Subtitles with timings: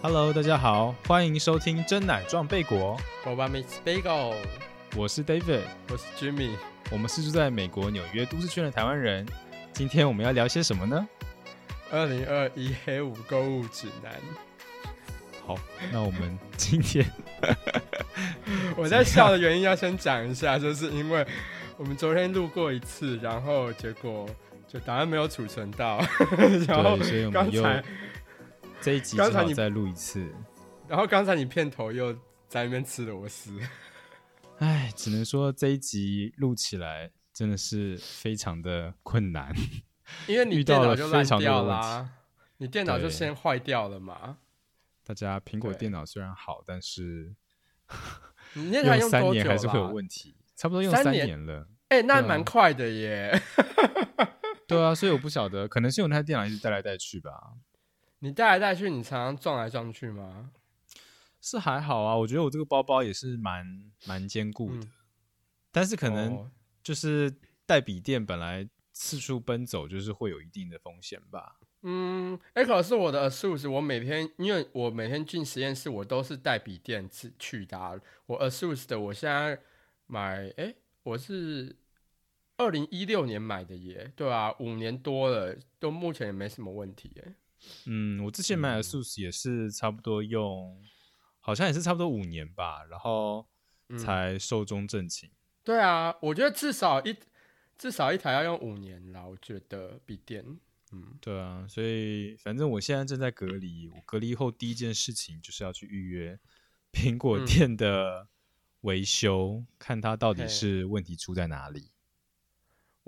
[0.00, 2.96] Hello，大家好，欢迎收听真奶撞贝果，
[3.26, 4.32] 我把 Miss Bagel，
[4.96, 6.50] 我是 David，我是 Jimmy，
[6.92, 9.26] 我们是住在美国纽约都市圈的台湾人。
[9.72, 11.08] 今天我们要聊些什么呢？
[11.90, 14.12] 二零二一黑五购物指南。
[15.44, 15.58] 好，
[15.92, 17.04] 那我们今天
[18.78, 21.26] 我在笑的原因要先讲一下，就是因为
[21.76, 24.28] 我们昨天录过一次，然后结果
[24.68, 25.98] 就档案没有储存到，
[26.68, 27.64] 然后所以我们又
[28.80, 30.32] 这一集刚才你再录一次，
[30.86, 32.12] 然后刚才你片头又
[32.48, 33.58] 在那边吃螺丝，
[34.58, 39.52] 哎，只能说这一集录起来真的是非常的困难，
[40.26, 42.08] 因为你 电脑就烂掉了，
[42.58, 44.38] 你电脑就先坏掉了嘛。
[45.04, 47.34] 大家苹果电脑虽然好，但是
[48.54, 51.44] 你那台用三年还是会有问题，差不多用三年？
[51.44, 51.66] 了。
[51.88, 53.38] 哎，那蛮快的耶。
[54.68, 57.54] 对啊，所以我不晓得，可能是我那台电脑一直带来带去吧。
[58.20, 60.50] 你带来带去，你常常撞来撞去吗？
[61.40, 63.64] 是还好啊，我觉得我这个包包也是蛮
[64.06, 64.88] 蛮坚固的，
[65.70, 66.50] 但是可能
[66.82, 67.32] 就是
[67.64, 71.56] 带笔电本来四处奔走，就是会有一定的风险吧。
[71.82, 78.02] 嗯，哎，可是我的 ASUS，我每天因为我每天进实验室，我都是带笔电去去的。
[78.26, 79.60] 我 ASUS 的，我现在
[80.06, 81.76] 买，哎，我是
[82.56, 87.36] 二零一六年买的耶，对啊，五年多了，都目前也没什么问题耶。
[87.86, 90.82] 嗯，我之前买的 ASUS 也是差不多用，
[91.40, 93.46] 好像也是差不多五年吧，然后
[93.98, 95.30] 才寿终正寝。
[95.64, 97.16] 对啊，我觉得至少一
[97.76, 100.44] 至少一台要用五年啦，我觉得笔电。
[100.90, 106.38] 嗯，对啊，所以反正我现在正在隔离，我隔离后第一件事情就是要去预约
[106.92, 108.28] 苹果店的
[108.80, 111.90] 维修，看它到底是问题出在哪里。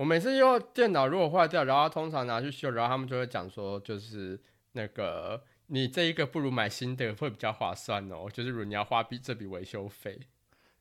[0.00, 4.40] 我每次用电脑如果坏掉，然后通常拿去修，然后他们就会讲说，就是
[4.72, 10.18] 那个你这一个不如买新的会比较划算哦，就是如果你要花笔这笔维修费，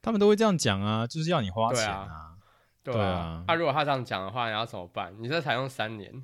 [0.02, 2.38] 他们都会这样讲啊，就是要你花钱啊，
[2.82, 3.44] 对啊。
[3.46, 5.14] 那如果他这样讲的话，你要怎么办？
[5.20, 6.24] 你这才用三年。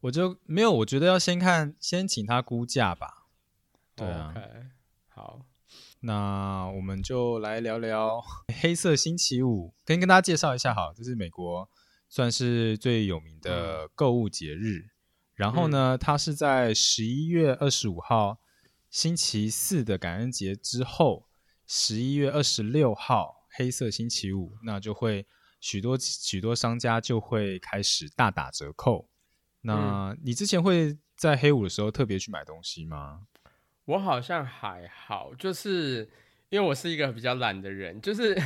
[0.00, 3.26] 我就没有，我觉得要先看，先请他估价吧。
[3.94, 4.34] 对啊，
[5.08, 5.42] 好，
[6.00, 8.20] 那我们就来聊聊
[8.60, 11.70] 黑色星期五，跟跟大家介绍一下，好，这是美国
[12.12, 14.90] 算是最有名的购物节日。
[15.34, 18.38] 然后呢，它是在十一月二十五号
[18.90, 21.26] 星期四的感恩节之后，
[21.66, 25.26] 十一月二十六号黑色星期五，那就会
[25.58, 29.08] 许多许多商家就会开始大打折扣。
[29.62, 33.22] 那你之前会在黑五的时候特别去买东西吗？
[33.86, 36.10] 我好像还好，就是
[36.52, 38.36] 因为我是一个比较懒的人，就是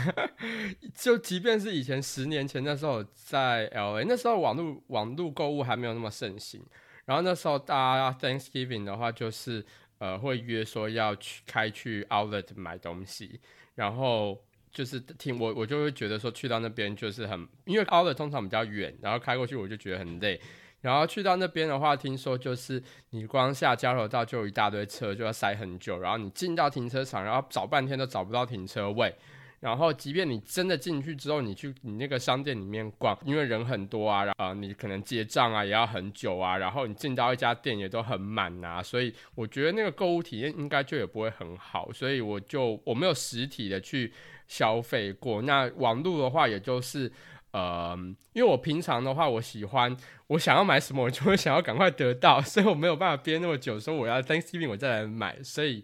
[0.94, 6.62] 就即便是以前十年前那时候在 L A，那时候网络网络购物还没有那么盛行，
[7.04, 9.66] 然后那时候大家 Thanksgiving 的话，就是
[9.98, 13.40] 呃会约说要去开去 Outlet 买东西，
[13.74, 14.40] 然后
[14.70, 20.40] 就是听我我就会觉得说去到那边就是很，因为 Outlet 通常比较远，然后开过去我就觉得很累。
[20.82, 25.98] 然后去到那边的话，听说就是你光下交流道就有一大堆车，就要塞很久。
[25.98, 29.12] 然后你进到停车场，然后找半天都找不到停车位。
[29.58, 36.56] 然后即便你真的进去之后，你去你那个商店里面逛，因为人很多啊，然后你可能结账啊也要很久啊。
[36.58, 41.90] 然后你进到一家店也都很满啊，所以我觉得那个购物体验应该就也不会很好。
[41.92, 44.12] 所以我就我没有实体的去
[44.46, 45.42] 消费过。
[45.42, 47.10] 那网络的话，也就是。
[47.56, 47.96] 呃，
[48.34, 49.96] 因为我平常的话，我喜欢
[50.26, 55.82] 我想要买什么，我就会想要赶快得到，所以我没有办法憋那么久，说我要 Thanksgiving 我再来买，所以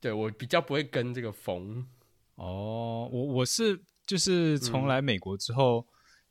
[0.00, 1.86] 对我比较不会跟这个风。
[2.36, 5.86] 哦，我我是就是从来美国之后，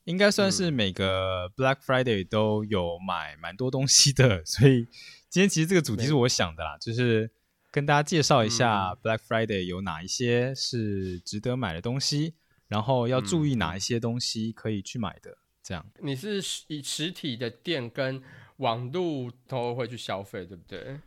[0.05, 4.87] 应该算是每个 Black Friday 都有买蛮多东西的，所以
[5.29, 7.29] 今天其实这个主题是我想的啦，就是
[7.69, 12.33] 跟大家介绍一下 Black Friday 有哪一些是值得买的东西。
[12.69, 15.37] 然后要注意哪一些东西可以去买的？
[15.61, 18.23] 这样你是以实体的店跟
[18.57, 20.99] 网络都会去消费，对不对？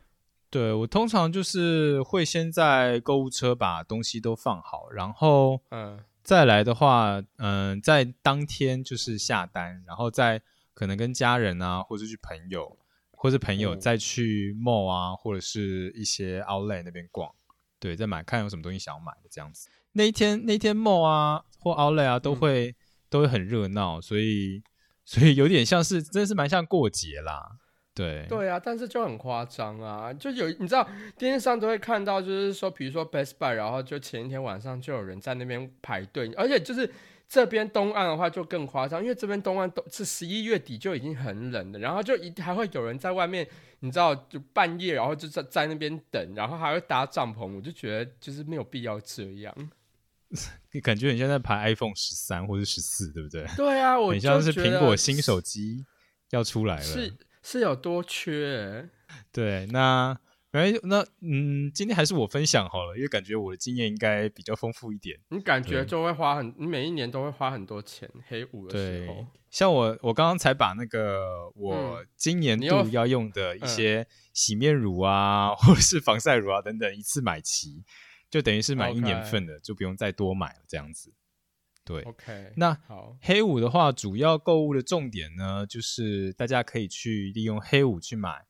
[0.51, 10.43] 对我通常就是会先在购物车把东西都放好，然后嗯，再来的话，嗯，在当天就是下单，然后再
[10.75, 12.79] 可能跟家人啊，或者去朋友，
[13.13, 17.35] 或者朋友再去 mall 啊，或者是一些 outlet 那边逛，
[17.83, 19.69] 对，再买看有什么东西想要买的这样子。
[19.95, 21.43] 那一天那一天 mall 啊。
[21.65, 22.75] 或 Outlet 啊，都会
[23.09, 24.65] 都会很热闹，所以
[25.05, 27.41] 所以有点像是，真的是蛮像过节啦。
[27.95, 30.85] 对对啊，但是就很夸张啊，就有你知道
[31.17, 36.93] 电视上都会看到，就是说，比如说 Best Buy，然后就前一天晚上就有人在那边排队，而且就是
[37.33, 43.49] 这边东岸的话就更夸张，因为这边东岸都是十一月底就已经很冷了，然后就一还会有人在外面，
[43.81, 49.71] 你知道，就半夜然后就在在那边等，然后还会搭帐篷，我就觉得就是没有必要这样。
[50.73, 53.47] 你感觉你现在排 iPhone 十三或者十四，对不对？
[53.57, 55.87] 对啊，我很像是苹果新手机
[56.33, 58.87] 要出来了，是是有多缺？
[59.33, 60.19] 对，那。
[60.53, 65.19] 哎，那嗯，今天还是我分享好了，因为感觉我的经验应该比较丰富一点。
[65.31, 69.27] 你感觉就会花很，你每一年都会花很多钱黑五的时候。
[69.49, 77.83] 像我，我刚刚才把那个我今年度要用的一些洗面乳啊， 或者是防晒乳啊等等，一次买齐，
[78.31, 81.15] 就等于是买一年份的，就不用再多买了这样子。
[81.83, 82.53] 对，OK。
[82.57, 88.45] 那好，黑五的话，主要购物的重点呢，就是大家可以去利用黑五去买。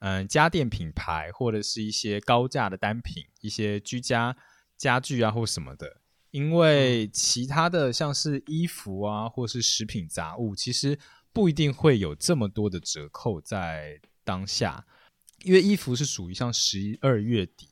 [0.00, 4.36] 嗯，家电品牌或者是一些高价的单品，一些居家
[4.76, 6.00] 家具啊或什么的，
[6.30, 10.98] 因为其他的像是衣服啊或是食品杂物，其实
[11.32, 14.86] 不一定会有这么多的折扣在当下，
[15.42, 17.68] 因为衣服是属于像十二月底，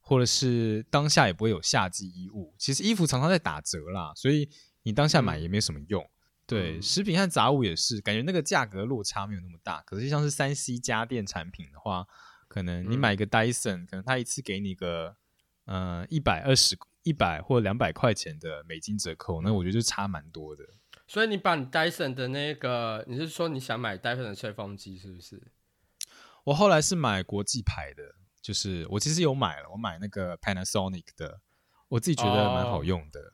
[0.00, 4.48] 或者是当下也不会有夏季衣物，其实衣服常常在打折啦，所以
[4.82, 6.08] 你当下买也没什么用。
[6.46, 9.82] 对，食品和杂物也是，感觉那个价格落差没有那么大。
[9.82, 12.06] 可是像是三 C 家电产品的话，
[12.46, 15.16] 可能你买一个 Dyson，可能他一次给你个
[15.64, 20.64] 呃一百二十、一百或两百块钱的美金折扣，那我觉得就差蛮多的。
[21.08, 25.42] 所以你把你 Dyson 的那个，你是说你想买 Dyson 的吹风机是不是？
[26.44, 28.02] 我后来是买国际牌的，
[28.40, 31.40] 就是我其实有买了，我买那个 Panasonic 的，
[31.88, 33.32] 我自己觉得蛮好用的。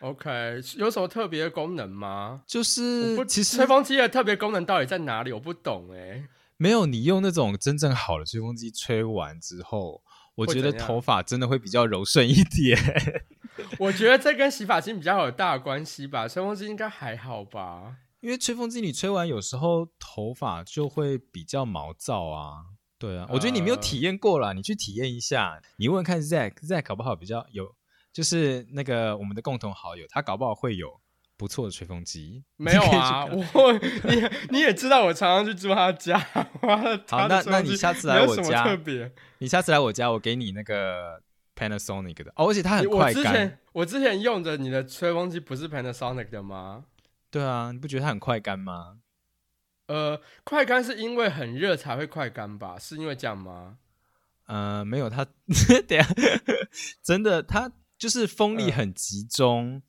[0.00, 2.42] OK，有什么特别的功能吗？
[2.46, 5.32] 就是其实吹风机的特别功能到底在哪里？
[5.32, 6.28] 我不懂哎。
[6.56, 10.02] 没有，你用那种真正好的吹风机吹完之后，
[10.36, 12.78] 我觉得头发真的会比较柔顺一点。
[13.78, 17.96] 我觉得这跟洗发精比较有大关系吧，吹风机应该还好吧？
[18.20, 22.64] 因为吹风机你吹完有时候头发就会比较毛躁啊。
[22.98, 25.62] 对啊，我觉得你没有体验过了，你去体验一下。
[25.76, 27.76] 你问看 Zack，Zack 搞不好比较有。
[28.18, 31.00] 就是那个我们的共同好友，他搞不好会有
[31.36, 32.42] 不错的吹风机。
[32.56, 36.18] 没有啊， 我你你也知道，我常常去住他家。
[36.18, 39.12] 好，那那你下次来我家，特别。
[39.38, 41.22] 你下次来我家，我给你那个
[41.54, 43.22] Panasonic 的，哦而且它很快干。
[43.22, 46.86] 我之前我之前用的你的吹风机不是 Panasonic 的吗？
[47.30, 48.98] 对啊，你不觉得它很快干吗？
[49.86, 52.76] 呃，快干是因为很热才会快干吧？
[52.80, 53.76] 是因为这样吗？
[54.46, 55.24] 呃，没有，它
[55.86, 56.08] 等下
[57.00, 57.70] 真的它。
[57.98, 59.82] 就是风力很集中，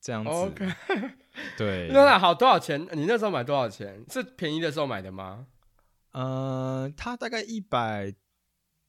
[0.00, 0.30] 这样子。
[0.30, 0.72] OK，
[1.56, 1.88] 对。
[1.90, 2.80] 那好，多少钱？
[2.92, 4.04] 你那时候买多少钱？
[4.10, 5.46] 是便宜的时候买的吗？
[6.12, 8.14] 呃，它大概一百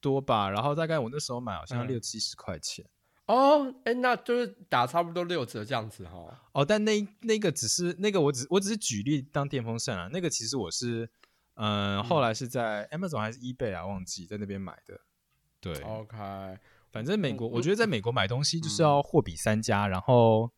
[0.00, 2.84] 多吧，然后大概我那时候买好像六七十块钱。
[3.26, 6.40] 哦，哎，那就是打差不多六折这样子哈。
[6.52, 10.08] 哦，但那那个只是那个，我只我只是举例当电风扇啊。
[10.12, 11.10] 那个其实我是，
[11.54, 13.84] 嗯，后来是在 Amazon 还是 eBay 啊？
[13.84, 14.98] 忘记在那边买的。
[15.60, 16.16] 对，OK。
[16.90, 20.50] 反正美国，我觉得在美国买东西就是要货比三家，然后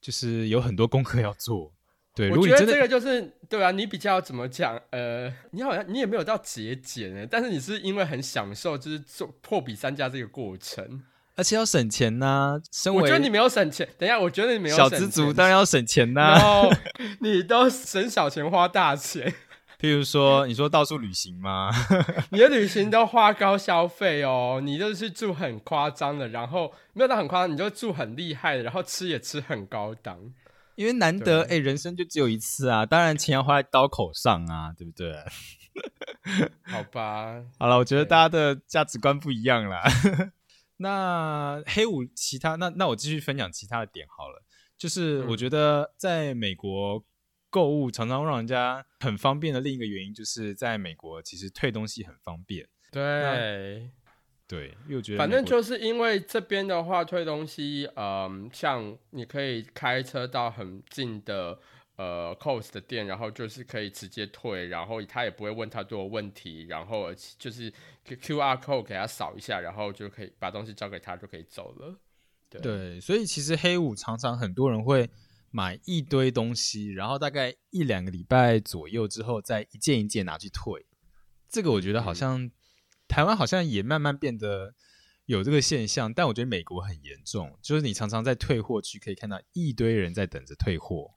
[0.00, 1.72] 就是有很多功课要做。
[2.14, 4.78] 对，我觉得这个就是对啊，你比较怎么讲？
[4.90, 11.02] 呃，你好像你也没有到节俭哎，但是你是因为很享受，就是做货比三家这个过程，
[11.36, 12.60] 而且要省钱呐。
[12.92, 16.38] 我觉得你没有省钱，等一下，我觉得你没有小资族当然要省钱呐。
[17.20, 19.32] 你都省小钱花大钱。
[19.82, 21.68] 譬如说，你说到处旅行吗？
[22.30, 30.16] 你的旅行都花高消费哦，你就是住很夸张的，然后没有到很夸张，你就住很厉害的，然后吃也吃很高档，
[30.76, 35.12] 因为难得哎，人生就只有一次啊，当然钱要花在刀口上啊，对不对？
[36.62, 39.82] 好吧， 好了，我觉得大家的价值观不一样啦。
[40.76, 44.44] 那黑五其他，那那我继续分享其他的点好了，
[44.78, 47.04] 就是我觉得在美国。
[47.52, 52.66] 购物常常让人家很方便的另一个原因，就是在美国其实退东西很方便。
[52.90, 53.90] 对，
[54.48, 61.58] 对，又觉得反正就是因为这边的话退东西，嗯，像你可以开车到很近的
[61.96, 67.70] 呃，Cost 的店，然后就是可以直接退，然后他也不会问太多问题，然后就是
[68.06, 71.94] QR code 给他扫一下，然后就可以把东西交给他就可以走了。
[72.48, 75.10] 对，所以其实黑五常常很多人会。
[75.54, 80.86] 买一堆东西，然后大概一两个礼拜左右之后，再一件一件拿去退。
[81.46, 82.50] 这个我觉得好像
[83.06, 84.74] 台湾好像也慢慢变得
[85.26, 91.12] 有这个现象，但我觉得美国很严重，就是你常常在退货区可以看到一堆人在等着退货。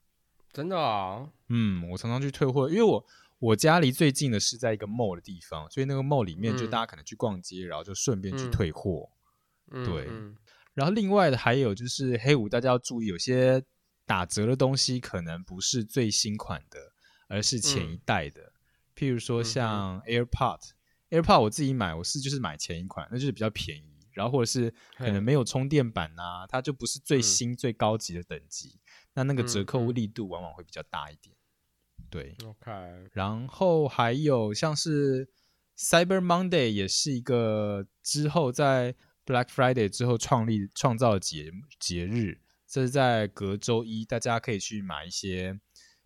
[0.51, 1.29] 真的啊？
[1.47, 3.05] 嗯，我常常去退货，因为我
[3.39, 9.09] 我家离最近的是在一个 mall 的地方，所以那个 mall 里面就大家可能去逛街，然后就顺便去退货。
[9.71, 10.09] 对。
[10.73, 13.63] 然后另外的还有就是黑五，大家要注意有些。
[14.05, 16.79] 打折的东西可能不是最新款的，
[17.27, 18.53] 而是前一代的。
[18.95, 23.95] 譬如说像 AirPod，AirPod 我自己买，我是就是买前一款，那就是比较便宜。
[24.13, 28.79] 然后或者是可能没有充电板呐，它就不是最新最高级的等级，
[29.13, 31.35] 那那个折扣力度往往会比较大一点。
[32.09, 32.71] 对，OK。
[33.11, 35.27] 然后还有像是
[35.77, 38.95] Cyber Monday 也是一个之后在
[39.25, 45.59] Black Friday 之后创立创造的节节日，这是在隔周一，大家可以去买一些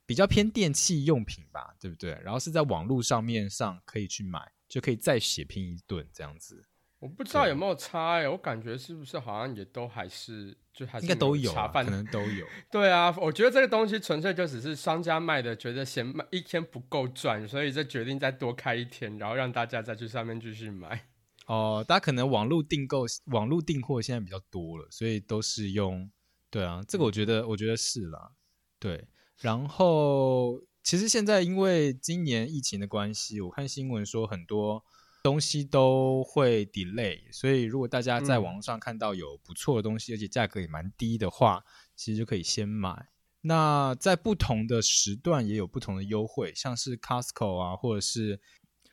[0.06, 2.20] 比较偏电器用品吧，对不对？
[2.24, 6.66] 然后是在网络上面上可以去买，就可以再血拼一顿这样子。
[7.00, 12.46] 我不知道有没有差哎，我感觉是不是好像也都还是就还是应该都有，可能都有。
[12.70, 21.08] 对啊，我觉得这个东西纯粹就只是商家卖的，觉得嫌卖一天不够赚，所以就决定再多开一天，然后让大家再去上面继续买。
[21.46, 26.12] 哦，大家可能网络订购、网络订货现在比较多了，所以都是用。
[26.50, 28.32] 对啊，这个我觉得，我觉得是啦。
[28.79, 34.84] 对，然后其实现在因为今年疫情的关系，我看新闻说很多。
[35.22, 41.62] 东西都会 delay，所以如果大家在网络上看到有不错的东西，而且价格也蛮低的话，
[41.94, 43.10] 其实就可以先买。
[43.41, 48.38] 那在不同的时段也有不同的优惠，像是 Costco 啊，或者是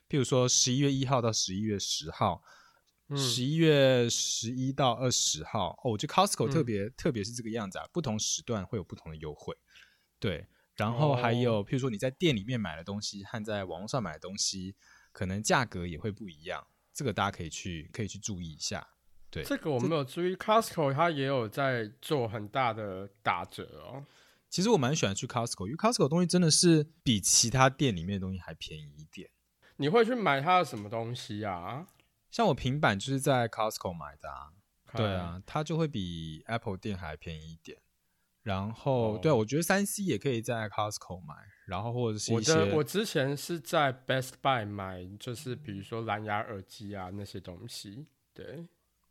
[0.09, 2.43] 譬如说十一月一号到十一月十号，
[3.15, 9.55] 十一月十一到二十号哦，我觉得 Costco 特别特别是这个样子啊，不同时段会有不同的优惠。
[10.19, 14.75] 对，然后还有譬如说你在店里面买的东西和在网络上买的东西。
[15.13, 18.87] 可能价格也会不一样，这个大家可以去可以去注意一下。
[19.31, 24.05] 对，这个我没有注意，Costco 它也有在做很大的打折哦。
[24.47, 29.27] 其实我蛮喜欢去 Costco，因为 Costco 东西真的是比其他店里面的东西还便宜一点。
[29.77, 31.87] 你会去买它的什么东西啊？
[32.37, 34.53] 像我平板就是在 Costco 买的啊。
[34.95, 37.79] 对啊，它就会比 Apple 店还便宜一点。
[38.43, 41.33] 然后，对我觉得三 C 也可以在 Costco 买，
[41.65, 48.05] 然后或者是我的我之前是在 Best Buy 买，就是比如说蓝牙耳机啊那些东西。
[48.35, 48.67] 对，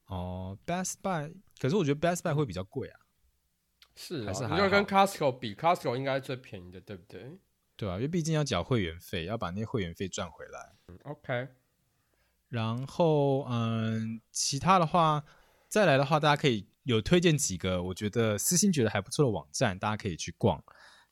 [0.06, 3.00] 哦，Best Buy，可是我觉得 Best Buy 会比较贵啊。
[3.96, 7.36] 是还是你要跟 Costco 比，Costco 应该是最便宜的，对不对？
[7.76, 10.76] 对啊，因为毕竟要缴会员费，要把那些会员费赚回来。
[10.86, 11.48] 嗯 OK。
[12.48, 15.24] 然后，嗯，其他的话，
[15.68, 16.66] 再来的话，大家可以。
[16.86, 20.62] 有推荐几个我觉得私心觉得还不错的网站，大家可以去逛。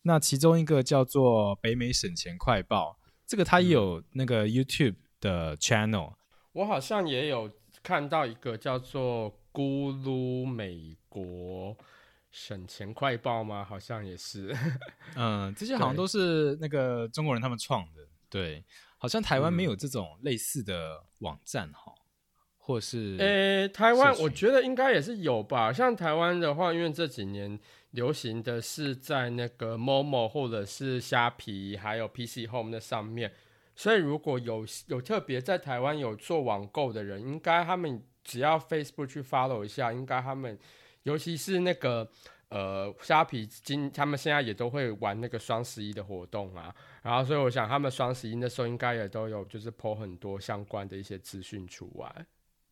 [0.03, 6.15] 那其中一个叫做北美省钱快报，这个它也有那个 YouTube 的 channel。
[6.53, 7.51] 我好像也有
[7.83, 11.77] 看到一个叫做咕噜美国
[12.31, 13.65] 省钱快报吗？
[13.65, 14.57] 好像也是。
[15.17, 18.07] 嗯，这些好像都是那个中国人他们创的。
[18.31, 18.65] 对，
[19.05, 21.93] 好像台湾没有这种类似的网站哈。
[22.57, 25.71] 或是诶，台湾我觉得应该也是有吧。
[25.71, 33.31] 像台湾的话，因为这几年流行的是在那个 Momo 或者是虾皮，还有 PC Home 的上面，
[33.77, 40.59] 所以如果有有特别在台湾有做网购的人，应该他们只要 Facebook 去 follow 一下，应该他们
[41.03, 42.11] 尤其是那个
[42.49, 46.75] 呃虾皮今他们现在也都会玩那个双十一的活动啊。
[47.03, 52.27] 然后所以我想他们双十一的时候应该也都有就是 po 很多相关的一些资讯出来。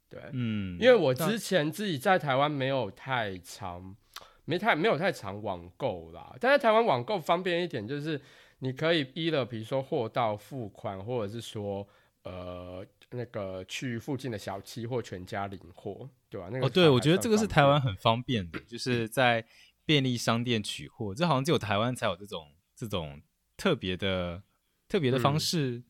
[0.09, 3.97] 对，嗯，因为我之前自己在台湾没有太长，
[4.45, 6.37] 没太没有太长网购啦。
[6.39, 8.21] 但在台湾网购方便一点，就是
[8.59, 11.89] 你可以依了，比如说货到付款，或者是说
[12.25, 16.49] 呃那个去附近的小七或全家领货，对吧？
[16.51, 19.45] 那个哦，对，我觉得这个是台湾很方便的，就是在
[19.85, 23.21] 便利商店取货，这好像只有台湾才有这种这种
[23.57, 24.43] 特别的
[24.89, 25.83] 特别的方式。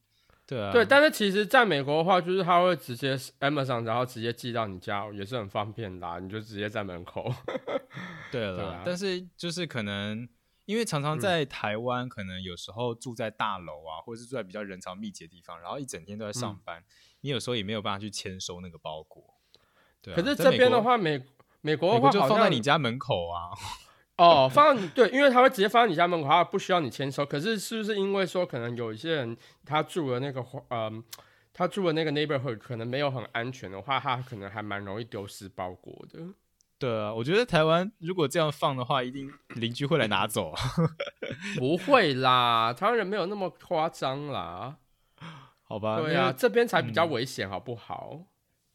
[0.44, 7.32] 对啊，对，但是其实在美国的话，就是他会直接 Amazon，然后直接寄到你家，也是很方便的，你就直接在门口。
[8.30, 10.28] 对了，但是就是可能
[10.72, 16.82] 因为常常在台湾，可能有时候住在大楼啊，或者是住在比较人潮密集的地方，然后一整天都在上班，
[17.20, 19.22] 你有时候也没有办法去签收那个包裹。
[20.00, 21.22] 对，可是这边的话，美
[21.60, 23.50] 美国的话就放在你家门口啊。
[24.16, 27.26] 哦， 放你对，因为他会直接放在你家门口，他不需要你签收。
[27.26, 29.36] 可是是不是因为说可能有一些人
[29.66, 31.04] 他住的那个嗯，
[31.52, 36.18] 他住的那个 neighborhood 可能没有很安全的话，他可能还蛮容易丢失包裹的。
[36.82, 40.52] 对啊，我觉得台湾如果这样放的话，一定邻居会来拿走。
[41.56, 44.78] 不会啦，台湾人没有那么夸张啦。
[45.62, 48.24] 好吧，对啊，这边才比较危险，好不好？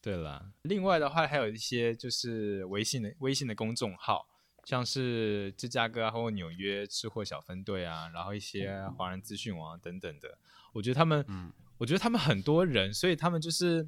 [0.01, 4.25] 对了，另外的话还有一些就是微信的微信的公众号。
[4.63, 10.37] 像是芝加哥啊，或纽约吃货小分队啊，然后一些华人资讯网等等的，
[10.73, 13.87] 我觉得他们，嗯，我觉得他们很多人，所以他们就是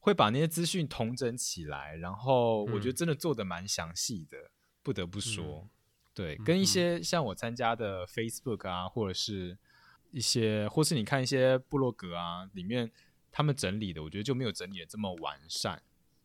[0.00, 4.50] 会把那些资讯统整起来，然后我觉得真的做的蛮详细的，
[4.82, 5.68] 不得不说，
[6.14, 9.56] 对，跟一些像我参加的 Facebook 啊，或者是
[10.10, 12.90] 一些，或是你看一些部落格啊，里面
[13.30, 15.80] 他们整理的，我觉得就没有整理的这么完善。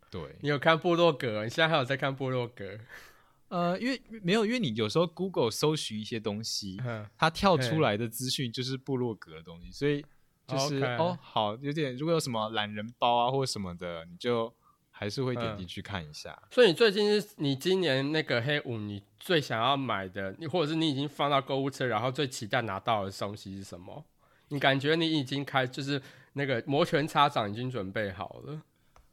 [0.10, 1.44] 对你有看部落格？
[1.44, 2.79] 你现在还有在看部落格？
[3.50, 6.82] 呃，因为没有，因为你有时候 Google 搜寻一些东西，
[7.17, 10.03] 它跳出来的资讯就是部落格的东西，所以
[10.47, 14.53] 就是哦，好，有点如果有什么懒人包啊或者什么的，你就
[14.91, 16.41] 还是会点进去看一下。
[16.51, 24.05] 所以你最近是你今年那个黑五，你最想要买的，你或者是你已经放到购物车，然后最期待拿到的东西是什么？
[24.49, 26.01] 你感觉你已经开，就是
[26.33, 28.61] 那个摩拳擦掌，已经准备好了。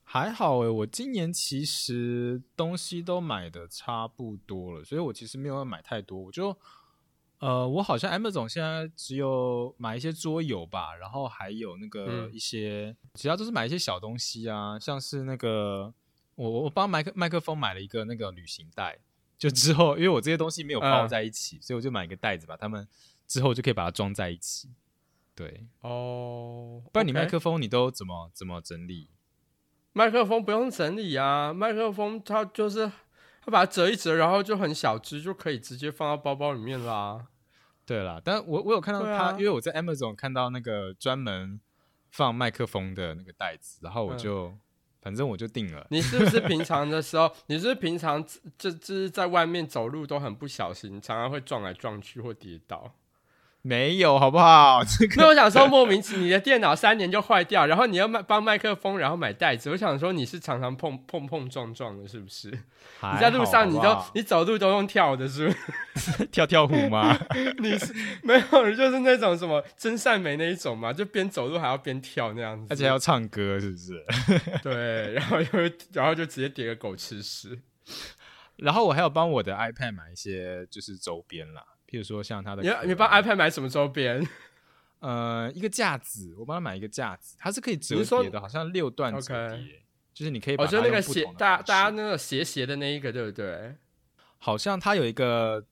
[0.05, 6.19] 还好诶，我今年其实东西都买的差不多了，所以我其实没有要买太多。
[6.19, 6.55] 我就
[7.43, 15.93] 呃，我好像 M 总现在只有买一些桌游吧，然后还有那个一些其他都是买一些小东西啊，像是那个
[16.37, 18.97] 我我帮麦克麦克风买了一个那个旅行袋，
[19.37, 22.87] 就之后因为我这些东西没有包在一起，所以我就买一个袋子，把它们
[23.27, 24.71] 之后就可以把它装在一起。
[25.35, 29.11] 对哦，不然你麦克风你都怎么怎么整理？
[29.93, 32.87] 麦克风不用整理啊，麦克风它就是
[33.45, 37.27] 它把它折一折，然后就很小只，就可以直接放到包包里面啦。
[37.93, 41.61] 对啦，但我我有看到他，因为我在 Amazon 看到那个专门
[42.11, 44.57] 放麦克风的那个袋子，然后我就
[45.03, 45.87] 反正我就定了。
[45.93, 48.25] 你是不是平常的时候，你是平常
[48.57, 52.95] 就就是在外面走路都很不小心，常常会撞来撞去或跌倒？
[53.65, 54.83] 没有，好不好？
[55.17, 59.71] 那我想说，莫名其妙，你的电脑三年就坏掉，然后你要卖帮麦克风，然后买袋子。
[59.71, 62.51] 我想说，你是常常碰碰碰撞撞的，是不是？
[62.51, 65.53] 你在路上，你都你走路都用跳的，是不
[65.99, 66.27] 是？
[66.33, 67.17] 跳跳虎吗？
[67.59, 74.05] 你是没有，就是那种什么真善美那一种嘛，就边走路还要边跳那样子，而且要唱歌，是不是？
[74.65, 75.59] 对，然后就
[75.93, 77.57] 然后就直接叠个狗吃屎。
[78.57, 81.63] 然后我还有帮我的 iPad 买一些就是周边啦。
[81.93, 84.27] 譬如说像他的，你你帮 iPad 买什么周边？
[85.01, 89.83] 呃，一个架子，我帮他买一个架子，它是可以折叠的，好像六段折叠，
[90.15, 90.57] 就是你可以。
[90.57, 93.77] 我觉得那个斜大大家那个斜斜的那一个，对不对？
[94.39, 95.67] 好像它有一个，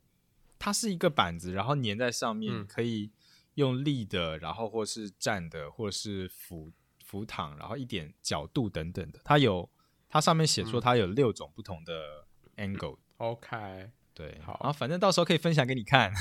[0.58, 3.10] 它是一个板子，然后粘在上面，可以
[3.54, 6.70] 用立的，然后或是站的，或者是俯
[7.02, 9.20] 俯躺，然后一点角度等等的。
[9.24, 9.66] 它有，
[10.10, 12.98] 它上面写说它有六种不同的 angle。
[13.16, 13.90] OK。
[14.20, 16.12] 对，好，然后反正到时候可以分享给你看。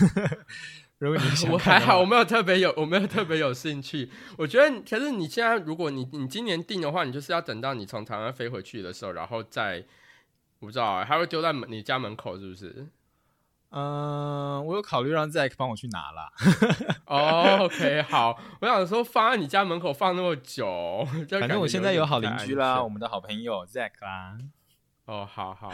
[0.99, 4.09] 如果 我还好，我没有特别有，我没有特别有兴趣。
[4.38, 9.83] 我觉得，可是你现在，如果你你今年订的话，你就是要等到你从台湾飞回去的时候，然后再，
[10.59, 12.88] 我不知道，还会丢在门你家门口，是不是？
[13.71, 16.31] 嗯，我有考虑让 Zack 帮我去拿啦。
[17.05, 18.38] 哦，OK，好。
[18.62, 24.38] 我想说，放在你家门口放那么久，反正我现在有好邻居啦，我们的好朋友 Zack 啦。
[25.09, 25.71] 哦，好好，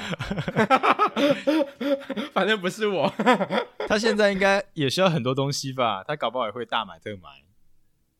[2.32, 3.12] 反正不是我。
[3.86, 6.02] 他现在应该也需要很多东西吧？
[6.08, 7.44] 他搞不好也会大买特买。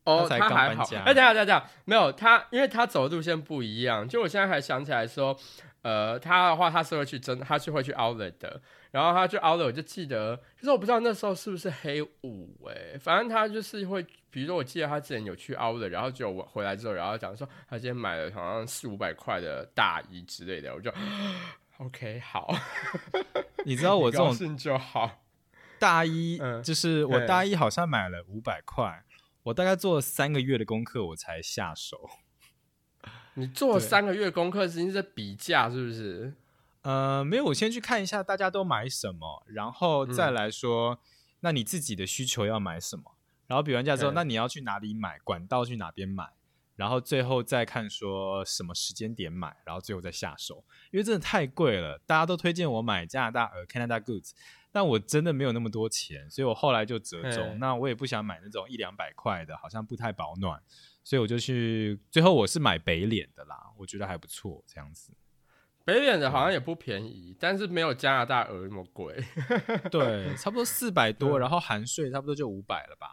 [0.04, 0.84] 哦，他还好。
[1.06, 4.06] 哎，等下等下，没有他，因为他走的路线不一样。
[4.06, 5.36] 就我现在还想起来说，
[5.84, 8.62] 呃，他的话他是会去真，他是会去 Outlet 的。
[8.96, 20.90] 然后他去 Outlet，我就记得，可是我不知道那时候是不是黑五哎，反正他就是会，比如说我记得他之前有去 Outlet，然后就我回来之后，然后讲说他今天买了好像四五百块的大衣之类的，我就
[21.80, 22.56] OK 好，
[23.66, 25.26] 你知道我这种就好。
[25.78, 29.04] 大衣，就是我大衣好像买了五百块，
[29.44, 32.10] 我大概做了三个月的功课我才下手。
[33.34, 36.34] 你做三个月功课，实际是比价是不是？
[36.86, 41.00] 呃，没有，我先去看一下大家都买什么，然后再来说，
[41.40, 43.04] 那你自己的需求要买什么？
[43.48, 45.18] 然后比完价之后，那你要去哪里买？
[45.24, 46.30] 管道去哪边买？
[46.76, 54.34] 然后最后再看说什么时间点买，然后最后再下手，因为真的太贵了，大家都推荐我买加拿大呃 Canada Goods，
[54.72, 57.58] 但我真的没有那么多钱，所以我后来就折中。
[57.58, 60.62] 那我也不想买那种一两百块的，好像不太保暖，
[61.04, 65.12] 所以我就去最后我是买北脸的啦，我觉得还不错，这样子。
[65.86, 69.24] 北脸的好像也不便宜，但是没有加拿大鹅那么贵。
[69.92, 73.08] 对，差不多四百多，然后含税差不多就五百了吧？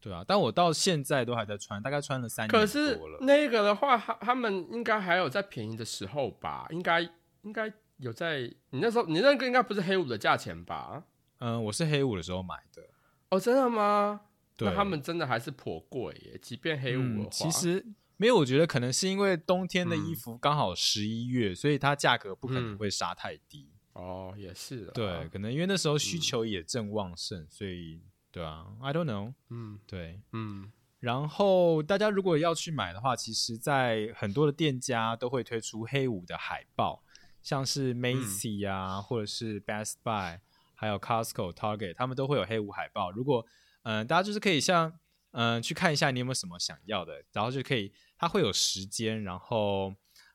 [0.00, 6.66] 对啊，但我到现在都还在穿，大概穿了三年可是那个的话，他他们应该还有在便宜的时候吧？
[6.70, 7.00] 应该
[7.42, 11.04] 应该有在你那时候，你那个应该不是黑五的价钱吧？
[11.38, 12.82] 嗯，我是黑五的时候买的。
[13.30, 14.20] 哦，真的吗？
[14.58, 17.86] 那他们真的还是颇贵耶，即便黑五的话，其实。
[18.22, 23.68] 没有，我觉得可能是因为冬天的衣服刚好十一月，所以它价格不可能会杀太低。
[23.94, 24.86] 哦，也是。
[24.94, 29.34] 对，可能因为那时候需求也正旺盛，所以对啊，I don't know。
[29.50, 30.70] 嗯，对，嗯。
[31.00, 37.02] 然后大家如果要去买的话，其实，在很多的店家都会推出黑五的海报，
[37.42, 40.38] 像是 Macy 啊，或者是 Best Buy，
[40.76, 43.10] 还有 Costco、Target，他们都会有黑五海报。
[43.10, 43.44] 如果
[43.82, 44.96] 嗯，大家就是可以像
[45.32, 49.92] 嗯去看一下你有没有什么想要的，然后就可以，它会有时间，然后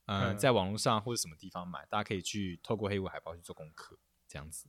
[0.07, 3.97] 嗯，在网络上或者什么地方买，大家可以去透过黑五海报去做功课，
[4.27, 4.67] 这样子。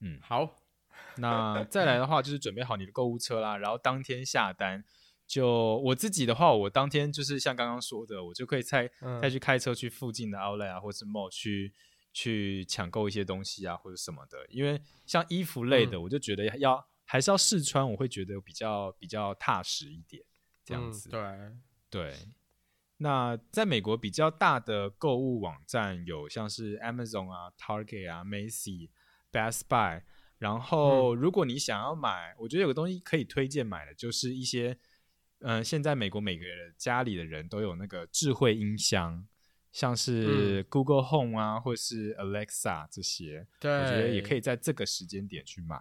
[0.00, 0.62] 嗯，好。
[1.16, 4.84] 那再来的话，就是准备好你的购物车啦，然后当天下单。
[5.26, 8.90] 就我自己的话，我当天就是像刚刚说的，我就可以再
[9.22, 11.72] 再去开车去附近的 Outlet 啊，或是 Mall 去
[12.12, 14.44] 去抢购一些东西啊，或者什么的。
[14.50, 20.22] 因为像衣服类的，我就觉得要还是要试穿，我会觉得比较比较踏实一点，
[20.62, 21.08] 这样子。
[21.08, 21.20] 对
[21.88, 22.14] 对。
[23.00, 28.90] 那在美国比较大的购物网站有像是 Amazon 啊、Target 啊、Macy、
[29.32, 30.02] Best Buy。
[30.38, 34.78] 然后如果你想要买，我觉得有个东西可以推荐买的，就是一些。
[35.42, 39.26] 嗯，现在美国每个人家里的人都有那个智慧音箱，
[39.72, 45.80] 像是 Google Home 啊，或是 Alexa 这些，对，我觉得也可以在这个时间点去买。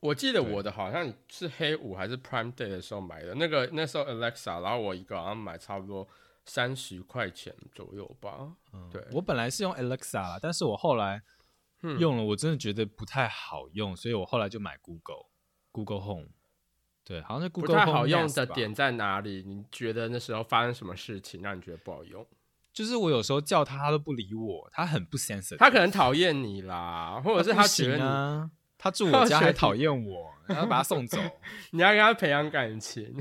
[0.00, 6.06] 我记得我的好像是黑五还是 Prime Day 的时候买的，那个那时候 Alexa，然后我一个好像买差不多
[6.48, 8.56] 三十块钱左右吧。
[8.72, 11.22] 嗯对，我本来是用 Alexa，啦但是我后来
[12.00, 15.26] 用了，我真的觉得不太好用，所以我后来就买 Google
[15.70, 16.28] Google Home。
[17.04, 19.42] 对，好像是 Google 不太好用的点在哪里？
[19.46, 22.26] 你觉得那时候发生什么事情让你觉得不好用？
[22.72, 25.56] 就是我有时候叫他，他都不理我，他很不 sensitive。
[25.56, 31.18] 他可能讨厌你啦，或者是他觉得 他住我家还讨厌我，然后把他送走。
[31.72, 33.16] 你要跟他培养感情？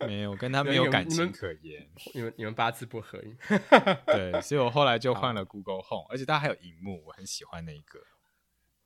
[0.06, 1.88] 没有，跟他没有感情可言。
[2.14, 3.18] 你们你们八字不合。
[4.06, 8.00] 对，所以我后来就换了 Google Home，而且它还有荧幕，我很喜欢那一个。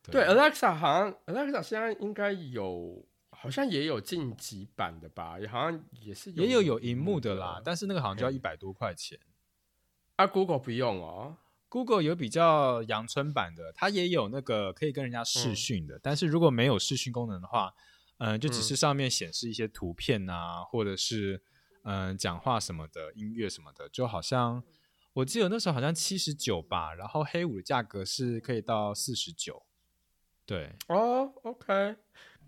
[0.03, 3.07] 对，Alexa 好像 Alexa 现在应该有。
[3.37, 9.19] 好像也有晋级版的吧，也好像也是也有有荧幕的啦，但是那个好像就要一百多块钱。
[10.17, 11.37] 啊，Google 不用哦
[11.69, 17.75] ，Google 有比较阳春版的，它也有那个可以跟人家视讯的，但是如果没有视讯功能的话，
[18.19, 21.43] 嗯，就只是上面显示一些图片啊，或者是
[21.83, 24.63] 嗯讲话什么的，音乐什么的，就好像
[25.15, 29.63] 我记得那时候好像七十九吧，然后黑五的价格是可以到四十九。
[30.47, 31.97] 对哦，OK。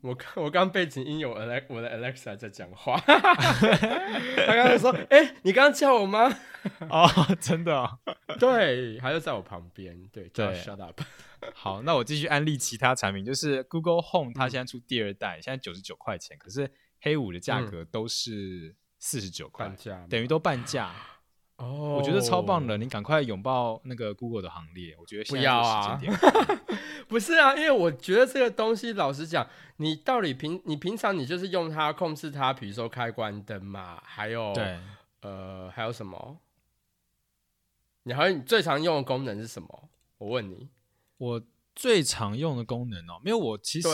[0.03, 6.31] 我刚我刚背景音有 Alex 我的 Alexa 在讲话， 他刚才说：“哎，你刚刚叫我吗？”
[6.91, 7.09] 哦，
[7.41, 7.99] 真的，
[8.39, 11.01] 对，他就在我旁边，对，对，Shut up。
[11.55, 16.70] 好，那我继续安利其他产品，就是 Google Home，它现在出第二代，现在九十九块钱，可是
[17.01, 19.75] 黑五的价格都是四十九块，
[20.09, 20.94] 等于都半价。
[21.57, 24.94] 哦，我觉得超棒的，你赶快拥抱那个 Google 的行列。
[24.99, 25.99] 我觉得不要啊，
[27.09, 34.79] 不是啊，因为我觉得这个东西，老实讲，你到底平你平常你就是用它控制它，比如说开关灯嘛，还有对，
[35.22, 36.38] 呃，还有什么？
[38.03, 39.88] 你还有你最常用的功能是什么？
[40.18, 40.68] 我问你，
[41.19, 41.43] 我
[41.75, 43.89] 最常用的功能哦，没有，我其实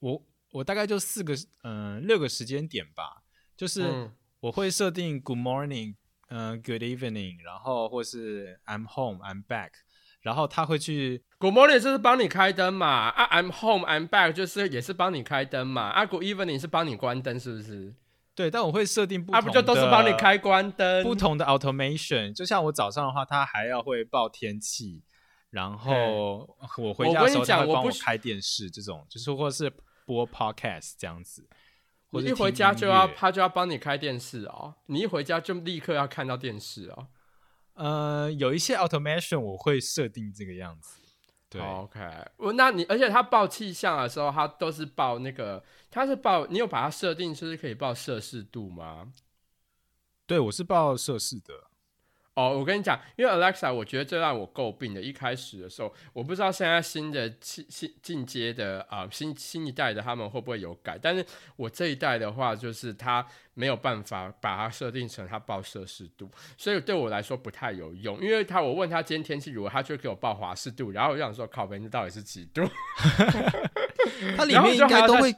[0.00, 3.22] 我我大概就四个嗯六个时间点吧，
[3.56, 5.94] 就是我会设定 Good Morning。
[6.28, 9.70] 嗯，Good evening，然后或是 I'm home, I'm back，
[10.22, 17.94] 然后他会去 Good morning 就是帮你开灯嘛，啊 I'm home, I'm back 就是也是帮你开灯嘛，啊 Good evening 是帮你关灯是不是？
[18.34, 21.04] 对，但我会设定不同的，不就都是帮你开关灯？
[21.04, 25.04] 不同的 automation，就像我早上的话，它还要会报天气，
[25.56, 29.72] 然后我回家的时候他会帮我开电视，这种就是或者是
[30.04, 31.48] 播 podcast 这样子。
[32.10, 37.08] 我一回家就要他就要帮你开电视哦，你一回家就立刻要看到电视哦。
[37.72, 41.00] 呃，有一些 automation 我会设定这个样子。
[41.48, 42.00] 对，OK，
[42.36, 49.10] 我那你而且他报气象的时候，他都是报那个，他是报你有把它设定就是可以报摄氏度吗？
[50.26, 51.70] 对，我是报摄氏的。
[52.36, 60.98] 哦，我跟你讲，因为 Alexa，我觉得最让我诟病的，一开始的时候，我不知道现在新的新新进阶的啊，新新一代的他们会不会有改？
[61.00, 61.24] 但是
[61.56, 68.20] 我这一代的话，就是它没有办法把它设定成它报摄氏度，所以对我来说不太有用。
[68.20, 72.60] 因为他我问他今天天气如何，他就给我报华氏度，然后我想说，靠，那到底是几度？
[74.36, 75.34] 它里面应该都会，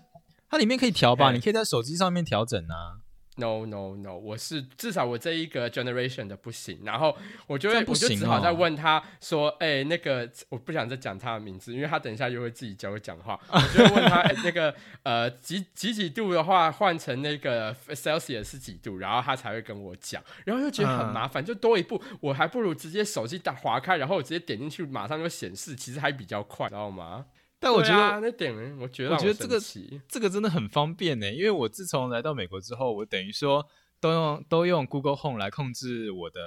[0.51, 1.31] 它里面可以调吧？
[1.31, 3.07] 你可以在手机上面调整啊。
[3.39, 14.75] No no no，我是至少我这一个 generation 的不行，然后我就会我就只好再问他说，哎，那个我不想再讲他的名字，因为他等一下又会自己教我讲话，我就问他那个
[15.05, 27.25] 呃几几几度的话换成那个 Celsius 是几度，然后他才会跟我讲，然后又觉得很麻烦，就多一步，我还不如直接手机打划开，然后我直接点进去，马上就显示，其实还比较快，知道吗？
[27.61, 29.61] 但我觉得那点，我觉得我觉得这个
[30.09, 33.67] 这个真的很方便呢，因为我自从来到美国之后，我等于说
[34.01, 36.41] 都用都用 Google Home 来控制我的，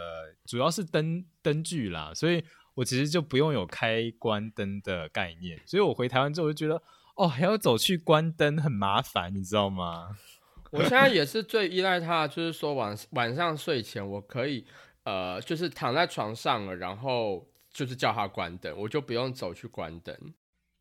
[0.45, 2.43] 主要是灯灯具啦，所以
[2.75, 6.81] 我其实就不用有开关灯的概念，所以我回台湾之后就觉得，
[7.15, 10.15] 哦，还要走去关灯，很麻烦，你知道吗？
[10.71, 14.65] 我现在也是最依赖它，就是说晚晚上睡前我可以
[15.03, 20.15] 呃，就是躺在床上了，然后就是叫它关灯，我就不用走去关灯。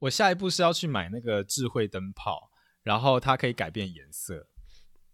[0.01, 2.51] 我下一步是要去买那个智慧灯泡，
[2.83, 4.49] 然后它可以改变颜色。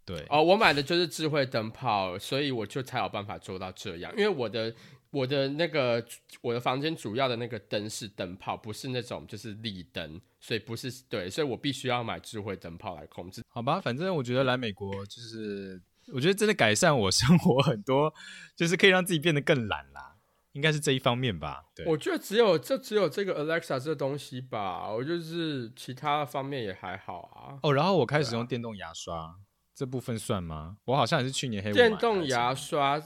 [0.05, 4.13] 对哦，我买的就是智慧灯泡，所以我就才有办法做到这样。
[4.17, 4.73] 因为我的
[5.11, 6.07] 我的那个
[6.41, 13.43] 我的房间主要的那个灯是灯泡，不是那种就是立灯，所以不是对，所以我必须要买智慧灯泡来控制。
[13.49, 18.15] 好吧，反正我觉得来美国就是，我觉得真的改善我生活很多，
[18.55, 20.16] 就是可以让自己变得更懒啦。
[20.57, 21.63] 应该是这一方面吧。
[21.75, 27.61] 对，我觉得只有这只有这个 Alexa 这东西吧，我就是其他方面也还好啊。
[27.63, 29.37] 哦，然后我开始用电动牙刷。
[29.75, 30.79] 这部分算吗？
[30.87, 32.99] 我好像也是去年黑电动牙刷，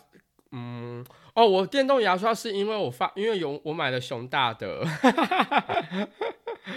[0.53, 4.87] 嗯，哦，我电动牙刷是因为我发，因为有我买了熊大的，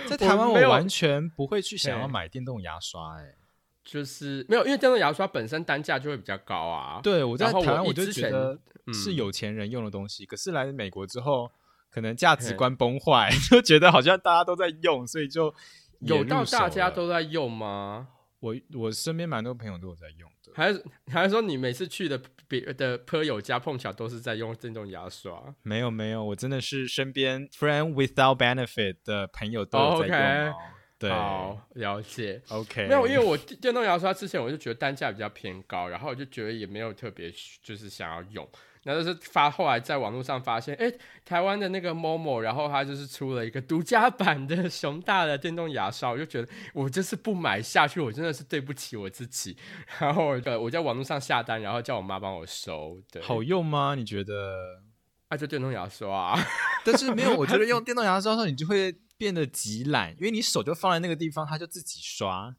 [0.08, 3.36] 在台湾我完全不会去想要买电动牙刷，哎，
[3.84, 7.02] 就是没有，因为电动牙刷本身单价就会比较高啊。
[7.04, 8.58] 对，我在台湾我就觉得
[8.94, 11.52] 是有钱人用的东西，可是来美国之后，
[11.90, 15.54] 可能价值观崩坏， 就觉得好像大家都在用，所以就
[16.00, 18.08] 有到大家都在用吗？
[18.40, 25.42] 我我身边蛮多朋友都有在用的，还是还是说你每次去的别的朋友家碰巧都是在用电动牙刷？
[25.62, 30.54] 没有没有，我真的是身边 friend without benefit 的朋友都有在用。
[31.04, 32.42] 对，好了解。
[32.48, 37.30] OK，没有，因为我电动牙刷之前我就觉得单价比较偏高，然后我就觉得也没有特别
[37.62, 38.48] 就是想要用。
[38.84, 40.92] 然后就是发，后来在网络上发现，哎，
[41.24, 49.56] 台湾的那个 Momo，然后它就是出了一个独家版的熊大的电动牙刷，我就觉得我就是不买下去，我真的是对不起我自己。
[50.00, 52.98] 然后呃，我在网络上下单，然后叫我妈帮我收。
[53.10, 53.96] 对，好用吗？
[53.96, 54.82] 你觉得？
[55.30, 56.38] 啊，就电动牙刷，
[56.86, 62.56] 但是没有，我觉得用电动牙刷的时候，你就会变得极懒，因为你手就放在那个地方，它就自己刷，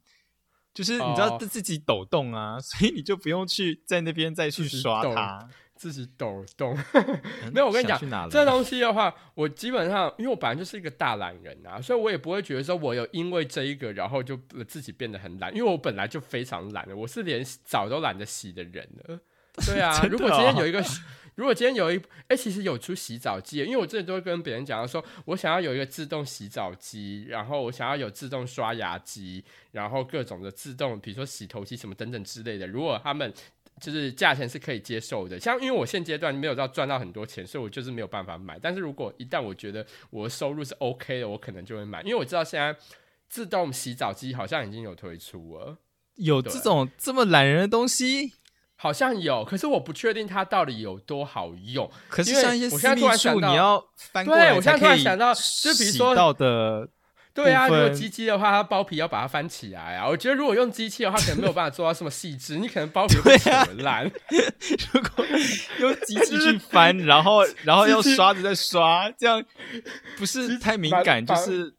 [0.72, 5.48] 就是你知道自己抖动啊， 所以你就不用去在那边再去刷它。
[5.76, 6.78] 自己抖动，
[7.52, 7.66] 没有。
[7.66, 7.98] 我跟你讲，
[8.30, 14.38] 这东西的话，我基本上，因为我本来就是一个大懒人啊，所以我也不会觉得说我有因为这一个，然后就
[14.68, 19.18] 自己变得很懒，因为我本来就非常懒的，我是连澡都懒得洗的人了。
[19.66, 20.80] 对啊， 如果今天有一个，
[21.36, 32.66] 如果今天有一，哎，其实有出洗澡机，因为我之前都会跟别人讲说，我想要有一个自动洗澡机，然后我想要有自动刷牙机，然后各种的自动，比如说洗头机什么等等之类的。
[32.66, 33.32] 如果他们
[33.80, 38.56] 就是价钱是可以接受的，像因为我现阶段没有到赚到很多钱，所以我就是没有办法买。
[38.62, 42.76] 但是如果一旦我觉得我的收入是 OK 的，我可能就会买，因为我知道现在
[43.28, 45.76] 自动洗澡机好像已经有推出了，
[46.14, 48.34] 有这种这么懒人的东西，
[48.76, 51.90] 好像有，可是我不确定它到底有多好用。
[52.08, 56.88] 可是像一些私密处，你要翻过来我现在突然想到，就比如说到的。
[57.32, 60.06] 对啊，如果机器的话，它包皮要把它翻起来啊。
[60.06, 62.58] 我觉得如果用机器的话，可能没有办法做到这么细致。
[62.62, 64.04] 你可能包皮会扯烂。
[64.92, 65.26] 如果
[65.80, 69.44] 用机器去翻， 然后然后用刷子再刷，这样
[70.16, 71.74] 不是太敏感，就是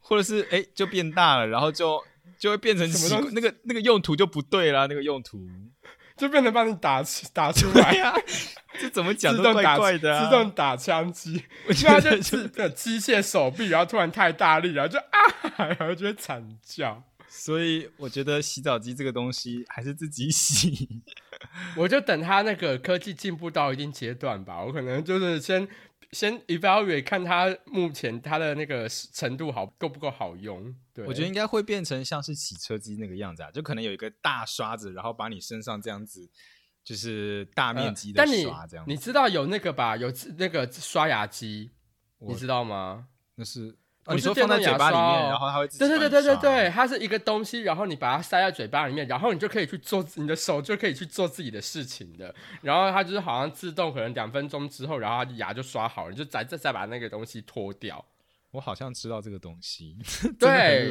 [0.00, 2.02] 或者是哎就变大了，然后就
[2.36, 5.38] 就会变成奇那个那个用途就不对啦，那个用途。
[6.16, 7.02] 就变成帮你打
[7.32, 8.14] 打出来呀？
[8.80, 10.24] 这怎么讲都怪怪的。
[10.24, 17.02] 自动打枪机，我觉得就是个机械手臂，然后突然太大力，然后就啊，然后就会惨叫。
[17.28, 21.02] 所以我觉得洗澡机这个东西还是自己洗。
[21.76, 25.68] 我就等它那个科技进步到一定阶段吧，我可能就是先。
[26.12, 30.74] 先 evaluate 看它目前它的那个程度好够不够好用？
[30.92, 36.28] 对，我觉得应该会变成像是洗车机那个样子啊，就可能有一个大刷子，然后把你身上这样子
[36.84, 38.84] 就是大面积的刷这样。
[38.88, 39.96] 你知道有那个吧？
[39.96, 41.70] 有那个刷牙机，
[42.18, 43.08] 你知道吗？
[43.34, 43.76] 那是。
[44.14, 52.32] 你说放在嘴巴里面，然后它会对对对对对对，它是一个东西，然后你把它塞在嘴巴里面，然后你就可以去做你的手就可以去做自己的事情的。
[52.62, 58.04] 然后它就是好像自动，可能两分钟之后，然后它牙就刷好了，你就再再再把那个东西脱掉。
[58.52, 59.96] 我好像知道这个东西，
[60.38, 60.88] 对，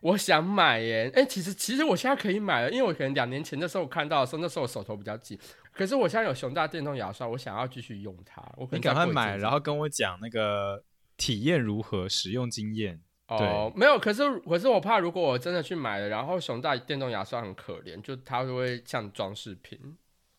[0.00, 1.10] 我想买耶。
[1.14, 5.38] 哎，其实其实我现在可以买了，因为我可能两年前的时候我看到的时候，那时候我手头比较紧。
[5.72, 8.40] 可是我现在有熊大电动牙刷，我想要继续用它。
[8.56, 10.82] 我你赶快买，然后跟我讲那个。
[11.22, 12.08] 体验如何？
[12.08, 13.00] 使用经验？
[13.28, 13.96] 哦，没有。
[13.96, 19.78] 可是，可是我怕，如果我真的去买了，然后熊大电动牙刷很可怜，就它就会像装饰品。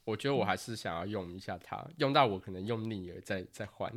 [0.04, 3.90] 我觉得我还是想要用一下它，用到我可能用腻了再再换。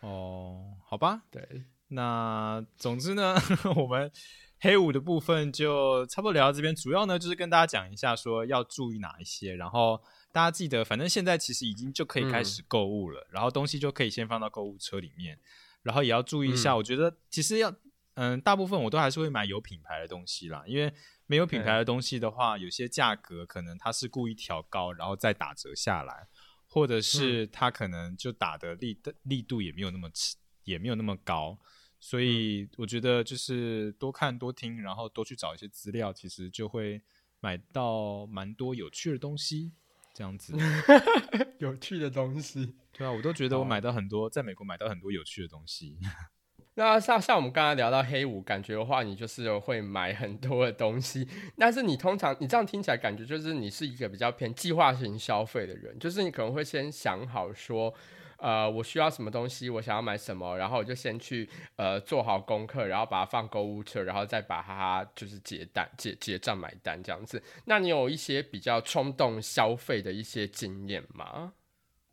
[0.00, 1.22] 哦，好吧。
[1.30, 3.34] 对，那总之呢，
[3.74, 4.12] 我们
[4.60, 6.76] 黑五的部分就差不多聊到这边。
[6.76, 9.98] 主要呢就是跟大家讲一下，说要注意哪一些，然后
[10.30, 15.38] 大家记得，反正现在其实已经就可以开始购物了，然后东西就可以先放到购物车里面。
[15.86, 17.72] 然后也要注意一下，我觉得其实要
[18.14, 20.92] 嗯，大部分我都还是会买有品牌的东西啦，因为
[21.26, 26.26] 没有品牌的东西的话，有些价格可能它是故意调高，然后再打折下来，
[26.66, 30.10] 或者是它可能就打的力力度也没有那么
[30.64, 31.56] 也没有那么高，
[32.00, 37.00] 所以我觉得就是多看多听，然后多去找一些资料，其实就会
[37.38, 39.72] 买到蛮多有趣的东西。
[40.14, 40.56] 这样子，
[41.60, 45.98] 有趣的东西，对啊，我都觉得我买到很多，在美国买到很多有趣的东西。
[46.74, 51.26] 那像像我们刚刚聊到黑五，感觉的话，你就是会买很多的东西，
[51.58, 57.92] 但是你通常你这样听起来，感觉就是你是一个比较偏计划型消费的人，就是你可能会先想好说。
[58.38, 59.70] 呃，我需要什么东西？
[59.70, 60.58] 我想要买什么？
[60.58, 67.42] 然后我就先去呃做好功课，然后把它放购物车，然后再把它就是结单结结账买单这样子。
[67.64, 71.54] 那你有一些比较冲动消费的一些经验吗？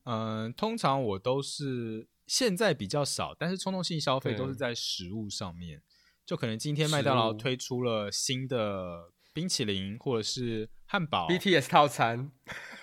[0.03, 5.81] 嗯，通常我都是现在比较少，但是冲动性消费都是在食物上面，
[6.25, 10.69] 就可能今天麦当劳推出了新的冰淇淋，或者是。
[10.85, 12.29] 汉堡 BTS 套餐，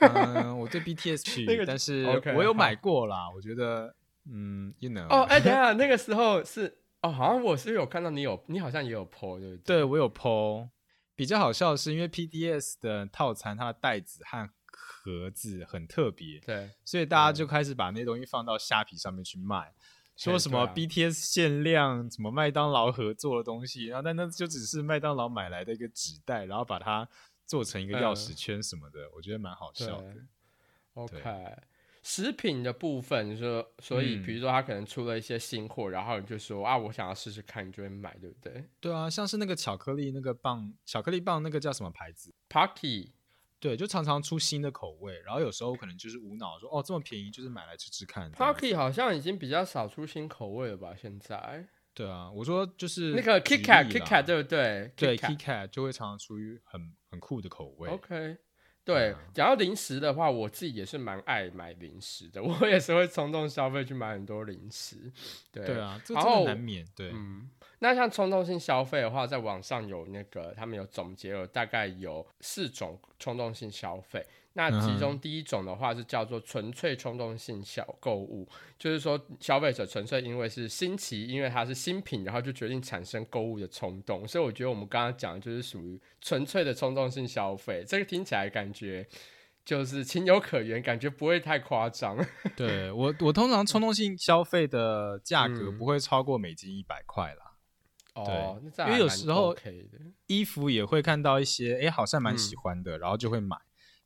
[0.01, 2.05] 嗯，我对 BTS 去，但是
[2.35, 3.31] 我有买过啦。
[3.33, 3.95] 我觉得，
[4.29, 9.77] 嗯，you know，哦，哎，等下，那个 时候是，哦，好像我是有看到你有，你好像也有 PO，对不对？
[9.77, 10.71] 对我有 PO。
[11.15, 14.51] 比较好笑的是，因为 PDS 的套餐，它的袋子和
[15.03, 19.75] 盒子很特别，对，所以大家就开始把那东西放到虾皮上面去卖，
[20.17, 27.09] 说什么 BTS 限量，什么麦当劳合作的东西，然后但那就只是麦当劳买来的一个纸袋，然后把它。
[27.47, 30.15] 做成一个钥匙圈什么的，我觉得蛮好笑的。
[30.95, 31.21] OK，
[32.01, 38.65] 食品的部分你说，所以比如说他可能出了一些新货，然后你就说啊，我想要试试看，你就会买，对不对？
[38.79, 43.15] 对啊，像是那个巧克力那个棒，巧克力棒那个叫什么牌子？Parky。
[43.61, 48.33] 对，就常常出新的口味，然后有时候可能就是无脑说哦，这么便宜，就是买来吃吃看。
[48.33, 50.95] Pocky 好像已经比较少出新口味了吧？
[50.97, 51.69] 现在。
[51.93, 54.91] 对啊，我说就是那个 KitKat，KitKat 对不对？
[54.97, 57.91] 对，KitKat 就会常常出于很很酷的口味。
[57.91, 58.37] OK，
[58.93, 64.97] 对，讲到零食的话，我自己也是蛮爱买零食的， 我也是会冲动消费去买很多零食。
[65.53, 66.85] 对对啊，这真难免。
[66.95, 67.49] 对，嗯，
[67.79, 74.27] 那像冲动性消费的话，在网上有那个他们有总结了，大概有四种冲动性消费。
[74.55, 84.27] 那其中第一种的话是叫做纯粹冲动性小购物，就是说消费者纯粹因为是新奇，因为它是新品，然后就决定产生购物的冲动。
[84.27, 89.07] 所以我觉得我们刚刚讲的就是属于纯粹的冲动性消费，这个听起来感觉
[89.65, 92.19] 就是情有可原，感觉不会太夸张。
[92.57, 97.53] 对我，我通常冲动性消费的价格不会超过美金一百块啦。
[98.17, 99.57] 哦，因为有时候
[100.27, 103.57] 衣服也会看到一些，哎，好像蛮喜欢的，然后就会买。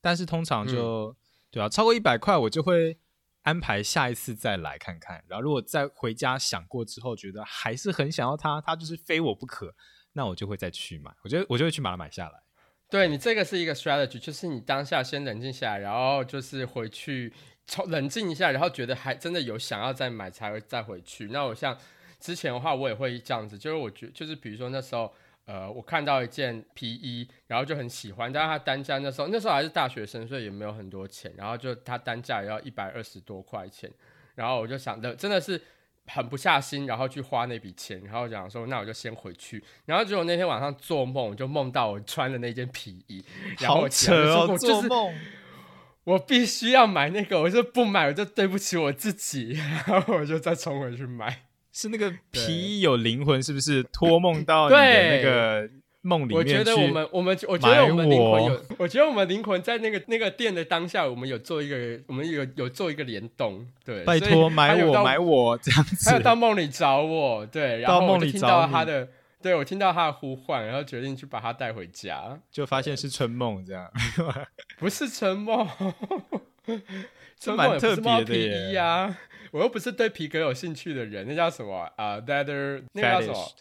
[0.05, 1.17] 但是通常就
[1.51, 2.99] 对啊，超过一百块我就会
[3.40, 5.25] 安排下一次再来看看。
[5.27, 9.75] 然后如果再回家想过之后，觉得还是很想要它，它就是非我不可，
[10.12, 11.11] 那我就会再去买。
[11.23, 12.35] 我觉得我就会去把它买下来。
[12.90, 17.33] 对你这个是一个 strategy，就是你当下先冷静下来，然后就是回去
[17.67, 21.29] 从冷静一下，然后觉得还真的有想要再买才会再回去。
[21.29, 21.75] 那我像
[22.21, 25.11] 之前的话，我也会这样子，就是我觉就是比如说那时候。
[25.46, 33.90] 呃，我看到一件皮衣，然后就很喜欢，但是它单价那时候那时候还是大学生，所以也没有很多钱，然后就它单价也要一百二十多块钱，
[34.35, 35.61] 然后我就想着真的是
[36.07, 43.22] 狠不下心，然后去花那笔钱，然后讲说那我就先回去，然后结果那天晚上做梦就梦到我穿的那件皮衣，
[43.61, 45.14] 然后我扯哦，做梦，
[46.04, 49.52] 我必须要买那个，我就不买我就对不起我自己，
[49.87, 51.42] 然后我就再冲回去买。
[51.75, 55.69] 是那个皮衣有灵魂，是不是托梦到你的那个
[56.03, 63.67] 梦里面我觉得我们我们我觉得我们灵魂有，我觉得我们灵魂在那个那个店的当下，我们有做一个，我们有有做一个联动。
[63.85, 69.09] 对，拜托买我买我这样子，他到梦里找我，对，然后我听到他的，
[69.43, 73.91] 对我听到他的呼唤，然后决定去把他带回家，就发现是春梦，这样。
[74.79, 75.67] 不是春梦，
[77.41, 79.15] 春梦特别的耶。
[79.55, 83.53] 我又不是对皮革有兴趣的人，那叫什么啊？Leather，那叫什么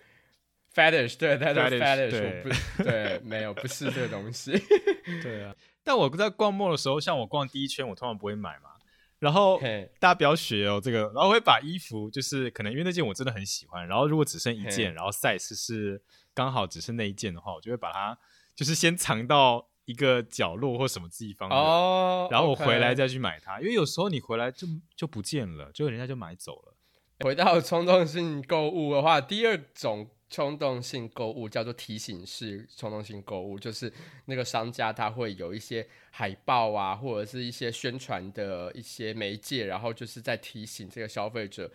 [0.74, 4.54] ？Fetish，对，Leather Fetish， 对，没有，不是这个东西。
[5.22, 8.72] 对啊，但我在逛墨的时候，像我逛第一圈，我通常不会买嘛。
[9.20, 9.60] 然后
[10.00, 16.02] 大家不要学哦，这个，然后会把衣服，就是可能因为那件我真的很喜欢，然后如果只剩一件，然后 size 是
[16.34, 18.18] 刚好只剩那一件的话，我就会把它
[18.56, 19.70] 就是先藏到。
[19.86, 26.76] 一个角落或什么地方哦，然后我回来再去买它，因为有时候你回来就就不见了，就人家就买走了。
[27.20, 33.92] 回到冲动性购物的话，第二种冲动性购物叫做提醒式冲动性购物，就是
[34.26, 41.72] 那个商家他会有一些海报啊，或者是一些宣传的一些媒介，然后就是在提醒这个消费者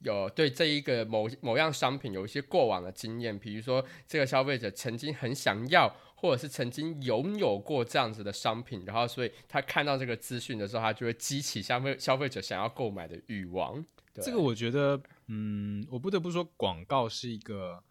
[0.00, 5.92] 有对这一个某某样商品有一些过往的经验，比如说这个消费者曾经很想要，
[6.22, 13.84] 或者是曾经拥有过这样子的商品，然后所以他看到这个资讯的时候，他就会激起消费消费者想要购买的欲望。
[14.14, 17.82] 这个我觉得，嗯，我不得不说，广告是一个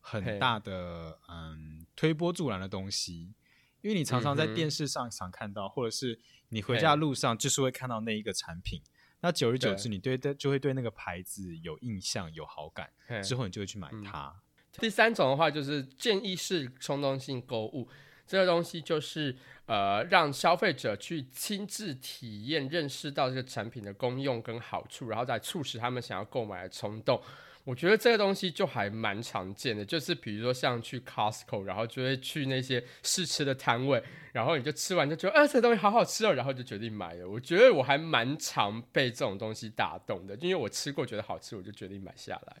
[0.00, 3.32] 很大的嗯推波助澜的东西，
[3.80, 6.20] 因为你常常在电视上常看到，或者是
[6.50, 8.82] 你回家路上就是会看到那一个产品。
[9.20, 12.90] 那久而久之，你对的就会对那个牌子有印象、有好感，
[13.22, 14.42] 之后你就会去买它。
[14.78, 17.88] 第三种的话，就是建议式冲动性购物，
[18.26, 27.20] 这个东西就是呃，让消费者去亲自体验、认识到这个产品的功用跟好处，然后再促使他们想要购买的冲动。
[27.64, 34.02] 我觉得这个东西就还蛮常见的，就是比如说像去 Costco，然后就会去那些试吃的摊位，
[34.32, 37.28] 然后你就吃完就觉得，啊，这个东西好好吃哦，然后就决定买了。
[37.28, 42.56] 我觉得我还蛮常被这种东西打动的，因为我吃过觉得好吃，我就决定买下来。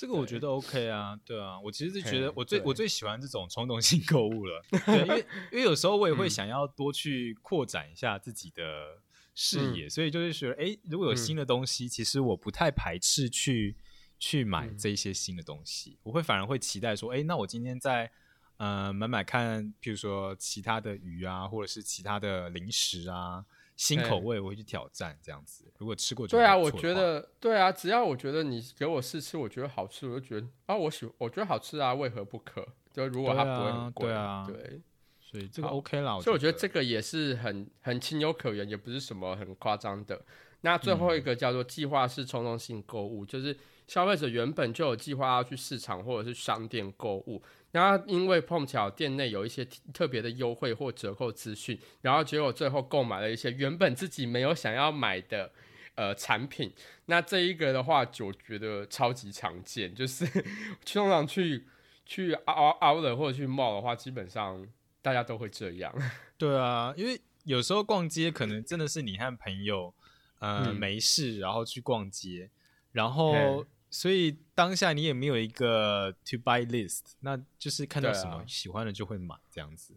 [0.00, 8.98] 这个我觉得 OK 啊，对啊，我其实是觉得我最我最喜欢这种冲动性购物了，对，因为 因为有时候我也会想要多去扩展一下自己的
[9.34, 13.76] 视野，所以就是觉得，哎，如果有新的东西，其实我不太排斥去。
[14.22, 18.10] 去买这一些新的东西，我会反而会期待说，哎，那我今天在
[18.58, 23.42] 呃买买看，譬如说其他的鱼啊，或者是其他的零食啊，
[23.80, 25.64] 新口味我会去挑战这样子。
[25.78, 32.62] 如果吃过，对啊，我觉得对啊，只要我觉得你给我试吃，我觉得好吃，我就觉得啊，我喜我觉得好吃啊，为何不可？
[32.92, 34.82] 就如果它不会很贵，对啊，对，
[35.18, 36.20] 所以这个 OK 啦。
[36.20, 40.20] 所以我觉得这个也是很很情有可原，也不是什么很夸张的。
[40.60, 43.56] 那最后一个叫做计划式冲动性购物，就是。
[43.90, 55.50] 消费者原本就有计划要去市场或者是商店购物，然后因为碰巧店内有一些特别的优惠或折扣资讯，然后结果最后购买了一些原本自己没有想要买的
[55.96, 56.72] 呃产品。
[57.06, 60.24] 那这一个的话，就觉得超级常见，就是
[60.86, 61.66] 通常去
[62.06, 64.64] 去凹凹的或者去 mall 的话，基本上
[65.02, 65.92] 大家都会这样。
[66.38, 69.92] 对啊，因为有时候逛街可能真的是你和朋友
[70.38, 72.50] 呃没事，然后去逛街，
[72.92, 73.66] 然后。
[73.90, 79.94] 所以当下你也没有一个 to buy list，那就是看到什么喜欢的就会买这样子。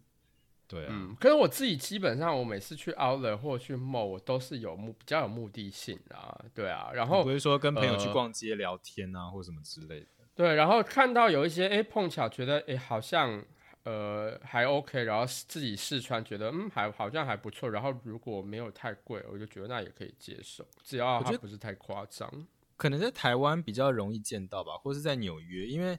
[0.65, 10.07] 对啊，嗯，可是我自己基本上我每次去 Outlet 或去 Mall，我都是有目比较有目的性啊，对啊，然后不是说跟朋友去逛街聊天啊或什么之类的。
[10.33, 13.43] 对，然后看到有一些哎碰巧觉得哎好像
[13.83, 22.47] 呃还 OK，然后自己试穿觉得嗯还好像还不错，然后如果没有太贵，我就觉得那也可以接受，只要它不是太夸张。
[22.75, 25.97] 可能在台湾比较容易见到吧，或是在纽约，因为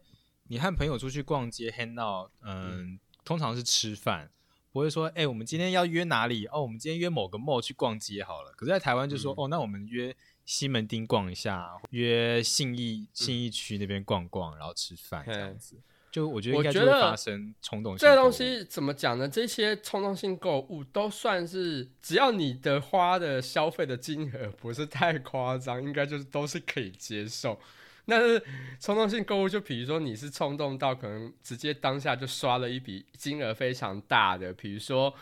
[0.48, 4.30] 你和朋友出去逛街，hang out，嗯，通常是吃饭，
[4.72, 6.46] 不会说，哎，我们今天要约哪里？
[6.46, 8.52] 哦，我们今天约某个 mall 去逛街好了。
[8.52, 10.14] 可是，在台湾就说，哦，那我们约
[10.44, 15.80] 西门町逛一下，约信义信义区那边逛逛，然后吃饭这样子。
[16.14, 17.96] 就我觉得应该就会发生冲动。
[17.96, 19.28] 这个东西怎么讲呢？
[19.28, 27.58] 这些冲动性购物都算是，只要你的花的消费的金额不是太夸张，应该就是都是可以接受。
[28.06, 28.40] 但是
[28.78, 35.12] 冲动性购物，就比如说你是冲动到可能直接当下就刷了一笔金额非常大的，比如说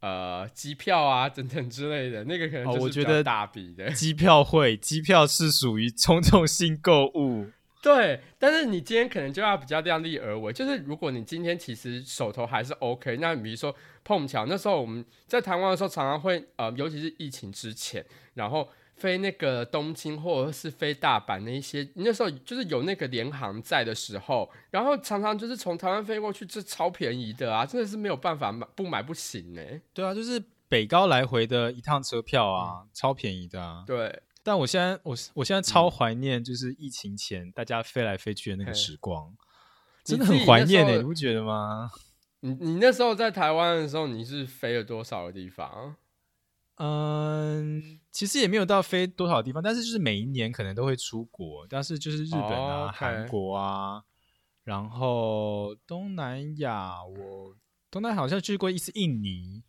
[0.00, 7.46] 呃机票啊等等之类的，那个可能我觉得大笔的机票会，机票是属于冲动性购物。
[7.82, 10.52] 对，但是你今天可能就要比较量力而为。
[10.52, 13.74] 就是如果你今天其实手头还是 OK，那比如说
[14.04, 29.60] 碰巧那时候我们在台湾的时候，常常会呃，尤其是疫情之前，然后飞那个东京或者是飞大阪那一些，那时候就是有那个联航在的时候，然后常常就是从台湾飞过去，这超便宜的啊，真的是没有办法买不买不行呢。
[29.92, 33.82] 对啊，就是北高来回的一趟车票啊，超便宜的啊。
[33.84, 34.22] 对。
[34.42, 39.36] 但我现在我我现在超怀念，就是疫情前大家飞来飞去的那个时光，
[40.04, 41.90] 真的很怀念呢，你不觉得吗？
[42.40, 45.94] 你你那时候在台湾的时候，你是飞了多少个地方？
[46.76, 54.02] 嗯，其实也没有到飞多少地方，但是就是每一年可能都会出国，但是就是日本啊、韩国啊，
[54.64, 57.54] 然后东南亚，我
[57.90, 59.62] 东南亚好像去过一次印尼。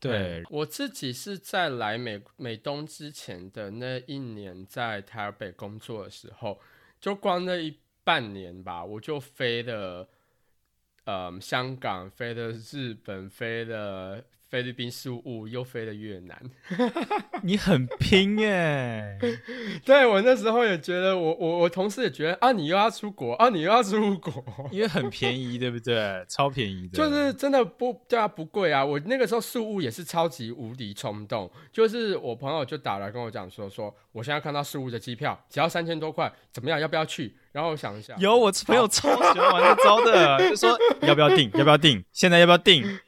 [0.00, 6.60] 对我自己是在来美美东之前的那一年，在台北工作的时候，
[7.00, 10.08] 就光那一半年吧，我就飞了
[11.04, 14.24] 呃香港，飞的日本，飞的。
[14.48, 16.40] 菲律宾事务又飞了越南，
[17.44, 19.18] 你很拼耶！
[19.84, 24.42] 对我那时候也觉得，我我我同事也觉得啊，你又要出国啊，你又要出国，
[24.72, 26.24] 因为很便宜，对不对？
[26.28, 28.82] 超便宜的，就是真的不对啊，不贵啊。
[28.82, 36.80] 我那个时候事务也是超级无敌冲动，就是我朋友就打来跟我讲说，说我现在看到事务的机票只要三千多块，怎么样？
[36.80, 37.36] 要不要去？
[37.52, 41.50] 然后我想一下，有我朋友超喜欢玩这招的，就说要不要订？
[41.52, 42.02] 要不要订？
[42.12, 42.98] 现在要不要订？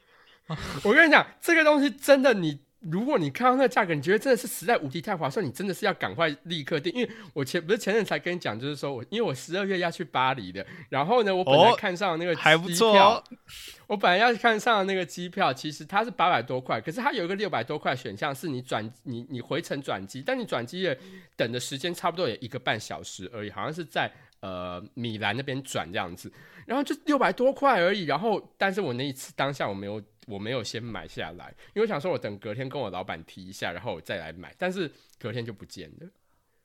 [0.83, 6.91] 我跟你讲，这个东西真的，你如果你看到那个价格，你觉得真的是实在无敌太划算，你真的是要赶快立刻订。
[6.93, 13.23] 因为我前不是前阵才跟你讲，就是说我因为我十二月要去巴黎的，然后呢，我本来看上那个还不错，
[13.85, 20.97] 我本来要看上那个机票，其实它是八百多块，可是它有一个六百多块选项，是你转你你回程转机，但你转机的
[21.35, 26.33] 等的时间差不多也一个半小时而已，好像是在呃米兰那边转这样子，
[26.65, 30.01] 然后就六百多块而已，然后但是我那一次当下我没有。
[30.27, 34.55] 我没有先买下来，因为我想说，我等隔天跟我老板提一下，然后我再来买。
[34.57, 36.07] 但是隔天就不见了。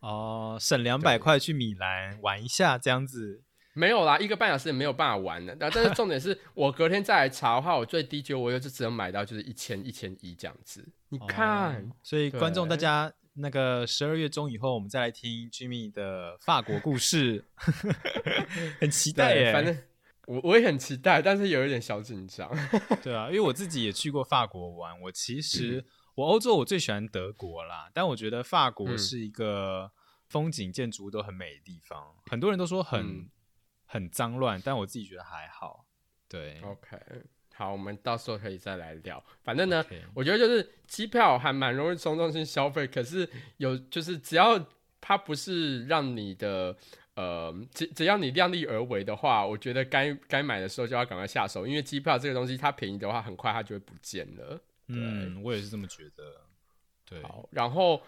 [0.00, 3.42] 哦，省两百块去米兰玩一下，这样子
[3.72, 5.56] 没有啦，一个半小时也没有办法玩的。
[5.58, 10.86] 但但是重点是 我隔天再来查的话，我最低就我又就只能买到就是一千一千一这样子。
[11.08, 17.44] 你看，所以观众大家那个十二月中以后，我们再来听 Jimmy 的法国故事，
[18.80, 19.52] 很期待耶。
[19.52, 19.76] 反正。
[20.26, 22.50] 我我也很期待，但是有一点小紧张。
[23.02, 25.00] 对啊，因为我自己也去过法国玩。
[25.02, 29.90] 我其实我欧洲我最喜欢德国啦，但我觉得法国是一个
[30.28, 32.14] 风景建筑都很美的地方。
[32.26, 33.30] 很多人都说很
[33.86, 35.86] 很脏乱，但我自己觉得还好。
[36.28, 36.98] 对，OK，
[37.54, 39.22] 好，我们到时候可以再来聊。
[39.44, 44.66] 反正呢，我觉得就是机票还蛮容易冲动性消费，可是有就是只要
[45.00, 46.76] 它不是让你的。
[47.16, 54.60] 呃，只只要你量力而为的话，我觉得该该买的时候就要赶快下手，因为机票这个东西它便宜的话，很快它就会不见了。
[54.88, 56.42] 嗯，我也是这么觉得。
[57.08, 58.02] 对，好，然后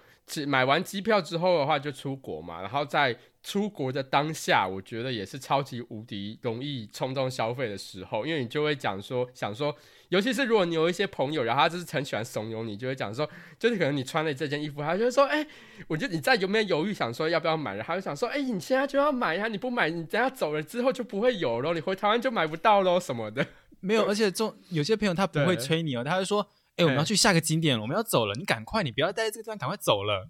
[0.46, 9.76] 买完机票之后的话，就出国嘛，然后在出国的当下，我觉得也是超级无敌容易冲动消费的时候，因为你就会讲说，想说。
[10.08, 13.28] 尤其是如果你有一些朋友，然后他就是很喜欢怂恿你，就会讲说，
[13.58, 15.46] 就是可能你穿了这件衣服，他就会说，哎，
[15.86, 23.46] 我觉得你在有没有犹豫，想说要不要买，然后他就想说，哎，你现在就要买呀，你不买，你等下走了之后就不会有了，你回台湾就买不到喽什么的。
[23.80, 30.28] 没有，而且这有些朋友他不会催你哦，他会说，哎，我们要去下个景点了，我们要走了，你赶快，你不要待在这个地方，赶快走了。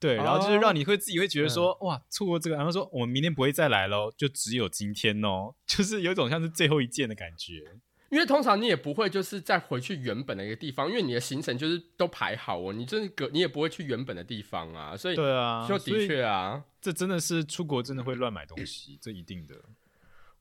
[0.00, 7.80] 对，然后就是让你会自己会觉得说，哇，错过这个，然后说我们明天不会再来喽，就只有今天哦，就是有种像是最后一件的感觉。
[8.10, 19.54] 因为通常你也不会就是再回去原本的一个地方，因为你的行程就是都排好哦，你真个你也不会去原本的地方啊，所以对啊，就的确啊，这真的是出国真的会乱买东西，这一定的。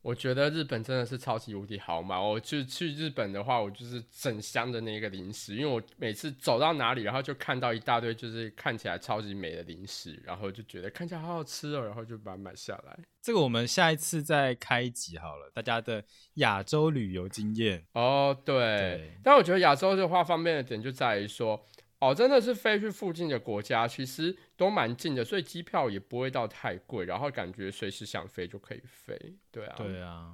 [0.02, 2.18] 我觉得日本真的是超级无敌好买。
[2.18, 12.98] 我就去日本的话，我就是整箱的那个零食，因为我每次走到哪里，然后就看到一大堆就是看起来超级美的零食，然后就觉得看起来好好吃哦，然后就把它买下来。
[13.22, 16.04] 这个我们下一次再开一集好了，大家的
[16.36, 18.36] 亚洲旅游经验哦。
[18.46, 21.64] 对，但我觉得亚洲的话方便的点就在于说。
[22.00, 29.36] 哦，真的是飞去附近的国家，其实都蛮近的，所以机票也不会到太贵，然后感觉随时想飞就可以飞。
[29.52, 30.34] 对啊，对啊。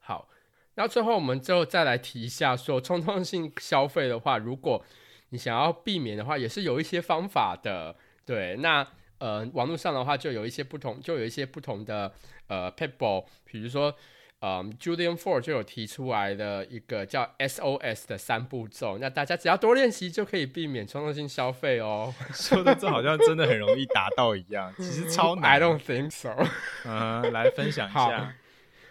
[0.00, 0.28] 好，
[0.76, 4.82] 那最后我们最后再来提一下，说冲动性消费的话，如果
[5.28, 7.94] 你想要避免的话，也是有一些方法的。
[8.24, 8.86] 对，那
[9.18, 12.10] 呃，网络上的话就有一些不同，就有一些不同的
[12.48, 13.94] 呃 people，比如说。
[14.40, 22.12] 嗯，Julian Ford 就有提出来的一个叫 SOS 的三步骤，那大家只要多练习就可以避免冲动性消费哦。
[22.34, 25.52] 说的这好像真的很容易达到一样， 其实超难。
[25.52, 26.34] I don't think so。
[26.84, 28.36] 嗯，来分享一下。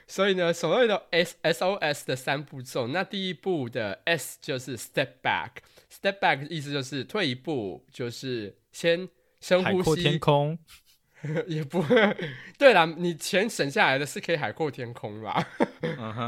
[0.07, 9.07] 所以呢，所谓的 S SOS 的三步骤，那第一步的 S 就是 Step Back，Step Back 意思就是退一步，就是先
[9.39, 10.57] 深呼吸，天空。
[11.47, 12.17] 也不会，
[12.57, 15.41] 对啦，你钱省下来的是可以海阔天空啦。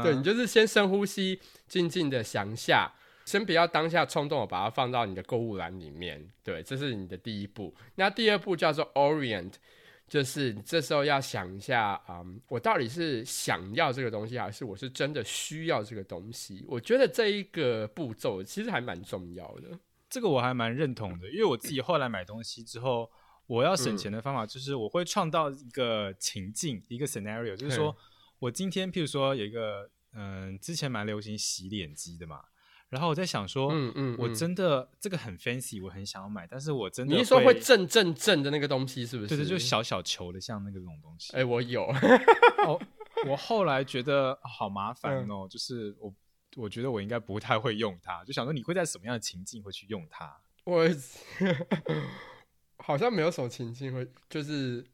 [0.02, 1.38] 对你就是先深呼吸，
[1.68, 2.90] 静静的想一下，
[3.26, 6.26] 先不要当下冲动的把它放到你的购物篮里面。
[6.42, 7.74] 对，这是你的第一步。
[7.96, 9.52] 那第二步叫做 orient，
[10.08, 16.64] 就是你这时候要想一下，嗯，我到底是想要这个东西，还是我是真的需要这个东西？
[16.66, 19.78] 我觉得这一个步骤其实还蛮重要的。
[20.08, 23.10] 这个我还蛮认同的，因为我自己后来买东西之后。
[23.46, 27.96] 我要省钱的方法就是，我会创造一个情境，一个 scenario，就是说
[28.38, 32.40] 我今天，譬如说有一个，嗯，之前蛮流行洗脸机的嘛，
[32.88, 39.28] 然后我在想说，嗯嗯，我真的这个很 fancy，我很想要买，但是我真的，你是说会震震震的那个东西是不是？
[39.28, 41.32] 对对，就小小球的，像那个这种东西。
[41.36, 41.84] 哎，我有，
[42.66, 42.80] 哦
[43.26, 46.14] 我后来觉得好麻烦哦，就是我
[46.56, 50.36] 我觉得我应该不太会用它，就想说你会在什么样的情境会去用它？
[50.64, 50.86] 我
[52.86, 54.84] 好像没有什么情境会，就是。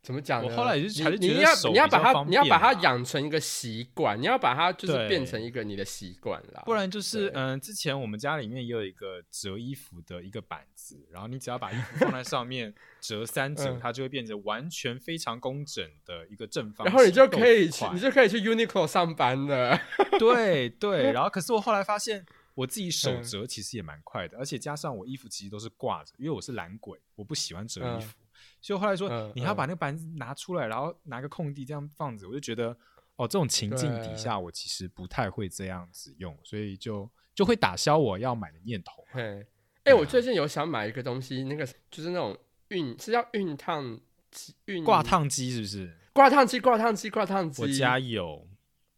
[0.00, 0.42] 怎么讲？
[0.42, 6.62] 我后来也是，你要你要把它，你要把它养成一个习惯，你要把它就是变成一个你的习惯啦。
[6.64, 16.86] 不然就是嗯，之前我们家里面也有一个折衣服的一个板子，然后你只要把衣服放在上面折三折，它就会变成完全非常工整的一个正方。
[16.86, 19.78] 然后你就可以去，你就可以去 Uniqlo 上班了。
[20.18, 22.24] 对对，然后可是我后来发现，
[22.58, 28.16] 我自己手折其实也蛮快的，而且加上我衣服其实都是挂着，因为我是懒鬼，我不喜欢折衣服。
[28.60, 32.76] 所以后来说，你要把那个板子拿出来，然后拿个空地这样放着，我就觉得，
[33.14, 39.04] 哦，这种情境底下，我其实不太会这样子用，所以就就会打消我要买的念头。
[39.12, 39.46] 嘿，
[39.84, 42.36] 哎，我最近有想买一个东西，那个就是那种
[42.68, 44.00] 熨，是叫熨烫
[44.32, 45.96] 机，熨挂烫机是不是？
[46.12, 47.62] 挂烫机，挂烫机，挂烫机。
[47.62, 48.48] 我家有，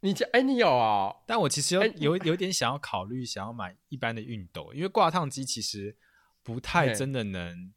[0.01, 1.15] 你这哎，你有啊？
[1.27, 5.97] 但我其实有有有点想要考虑，想要买一般的熨斗，因为挂烫机其实
[6.43, 7.73] 不太真的能。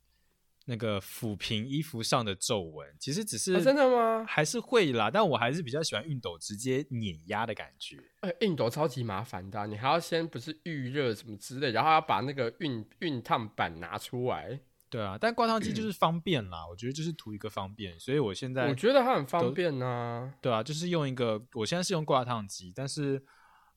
[0.65, 4.23] 那个抚平衣服上的皱纹，其实只是真的吗？
[4.25, 7.97] 还是会啦，但我还是比较喜欢熨斗直接碾压的感觉。
[8.21, 14.61] 哎，熨斗超级麻烦的，你还要先不是预热什么之类，然后要把那个熨熨烫板拿出来。
[14.93, 20.31] 对啊，但挂烫机就是方便啦，我觉得就是图一个方便，所以我现在我觉得它很方便呢。
[20.39, 23.19] 对啊，就是用一个，我现在是用挂烫机，但是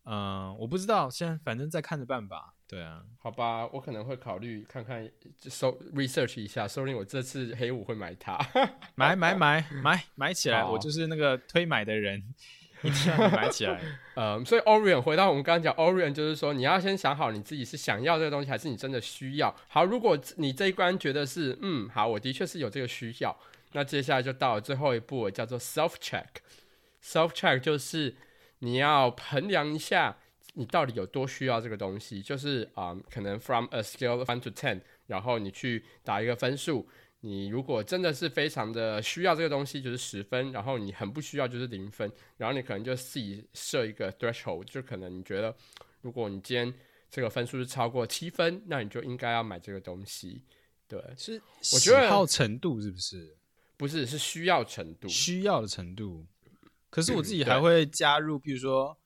[0.05, 2.53] 嗯，我不知道，现在反正再看着办吧。
[2.69, 8.39] 对啊，好吧，我可能会考虑看看，搜 research 一下，说不定我这次黑五会买它，
[8.95, 12.23] 买买买买买起来，我就是那个推买的人，
[12.83, 13.81] 一定要买起来。
[14.15, 19.55] 呃， 所以 Orion 回到我们刚刚讲，Orion 就是说你要先想好你自己是想要这个东西，还是你真的需要。
[19.69, 23.37] 好，如果你这一关觉得是，嗯，好，我的确是有这个需要，
[23.73, 26.25] 那接下来就到了最后一步，叫做 self check。
[27.03, 28.15] self check 就是
[28.61, 30.17] 你要衡量一下。
[30.59, 32.23] 你到底有多需要这个东西？
[32.23, 36.89] 就是啊，可能 from a scale of one to ten，然后你去打一个分数。
[37.21, 42.11] 你如果真的是非常的需要这个东西，就是十分；然后你很不需要，就是零分。
[42.37, 45.57] 然后你可能就自己设一个 threshold，就可能你觉得，
[46.03, 46.73] 如果你今天
[47.11, 50.45] 这个分数是超过七分，那你就应该要买这个东西。
[50.87, 51.41] 对，是
[51.73, 53.37] 我觉得好程度是不是？
[53.77, 56.27] 不是，是需要程度，需要的程度。
[56.91, 58.97] 可是我自己还会加入，比如说。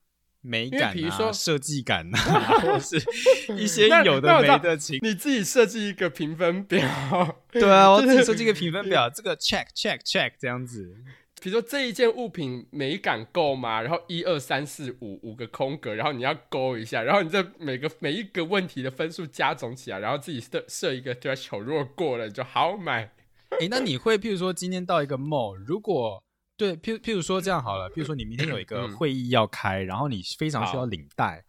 [0.41, 2.97] 美感啊，设计感啊， 或者是
[3.53, 6.79] 一些有的没的情，你自己设计一个评分表。
[7.51, 10.95] 对啊，我自己设计一个评分表，这个 check check check 这样子。
[11.43, 13.81] 比如说这一件物品美感够吗？
[13.81, 23.11] 然后一二三四五五个空格，然后你要勾一下，然后你这每个每一个问题的分数加总起来，然后自己设设一个 threshold，如果过了就好买。
[23.59, 26.23] 哎，那你会譬如说今天到一个 mall，如果
[26.61, 31.43] 对，譬譬如说这样好了，譬如说你明天有一个会议要开，然后你非常需要领带，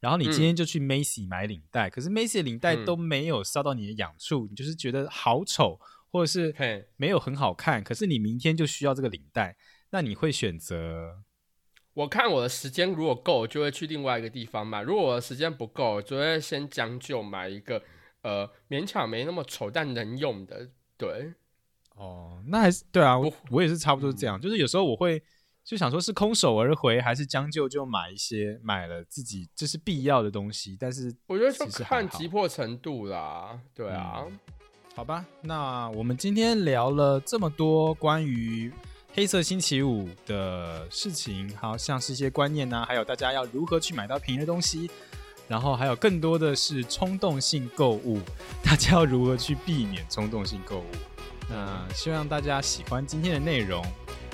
[0.00, 5.78] 然后你今天就去 Macy 买领带，可是 Macy 的领带都没有烧到你的痒处，你就是觉得好丑，
[6.10, 6.54] 或者是
[6.96, 9.54] 没有很好看，可是你明天就需要这个领带，
[9.90, 11.22] 那你会选择？
[11.92, 17.82] 我看我的时间如果够，就会去另外一个地方买；如果我的时间不够，就会先将就买一个
[18.22, 21.34] 呃勉强没那么丑但能用的，对。
[21.96, 25.22] 哦，那还是对啊，我我也是差不多这样，就是有时候我会
[25.64, 34.26] 就想说，是空手而回，还是将就就买一些买了自己这是必要的东西，但是我觉得就看急迫程度啦，对啊，
[34.94, 38.72] 好吧，那我们今天聊了这么多关于
[39.14, 44.90] 黑色星期五的事情，好像是一些观念呢，还有大家要如何去买到便宜的东西，
[45.46, 48.20] 然后还有更多的是冲动性购物，
[48.62, 50.84] 大家要如何去避免冲动性购物。
[51.48, 53.84] 那希望大家喜欢今天的内容。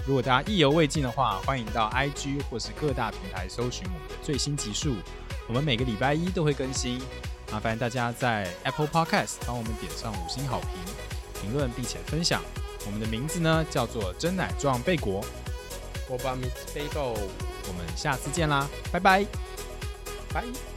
[0.07, 4.97] 如果大家意犹未尽的话，欢迎到 IG 或是各大平台搜寻我们的最新集数。
[5.47, 7.01] 我们每个礼拜一都会更新。
[7.53, 10.71] 麻烦大家在 Apple Podcast 帮我们点上五星好评、
[11.43, 12.41] 评论，并且分享。
[12.87, 15.25] 我们的名字呢叫做真奶撞贝果。
[16.09, 17.17] 我把 Miss Bagel。
[17.69, 19.25] 我们下次见啦，拜拜，
[20.33, 20.70] 拜。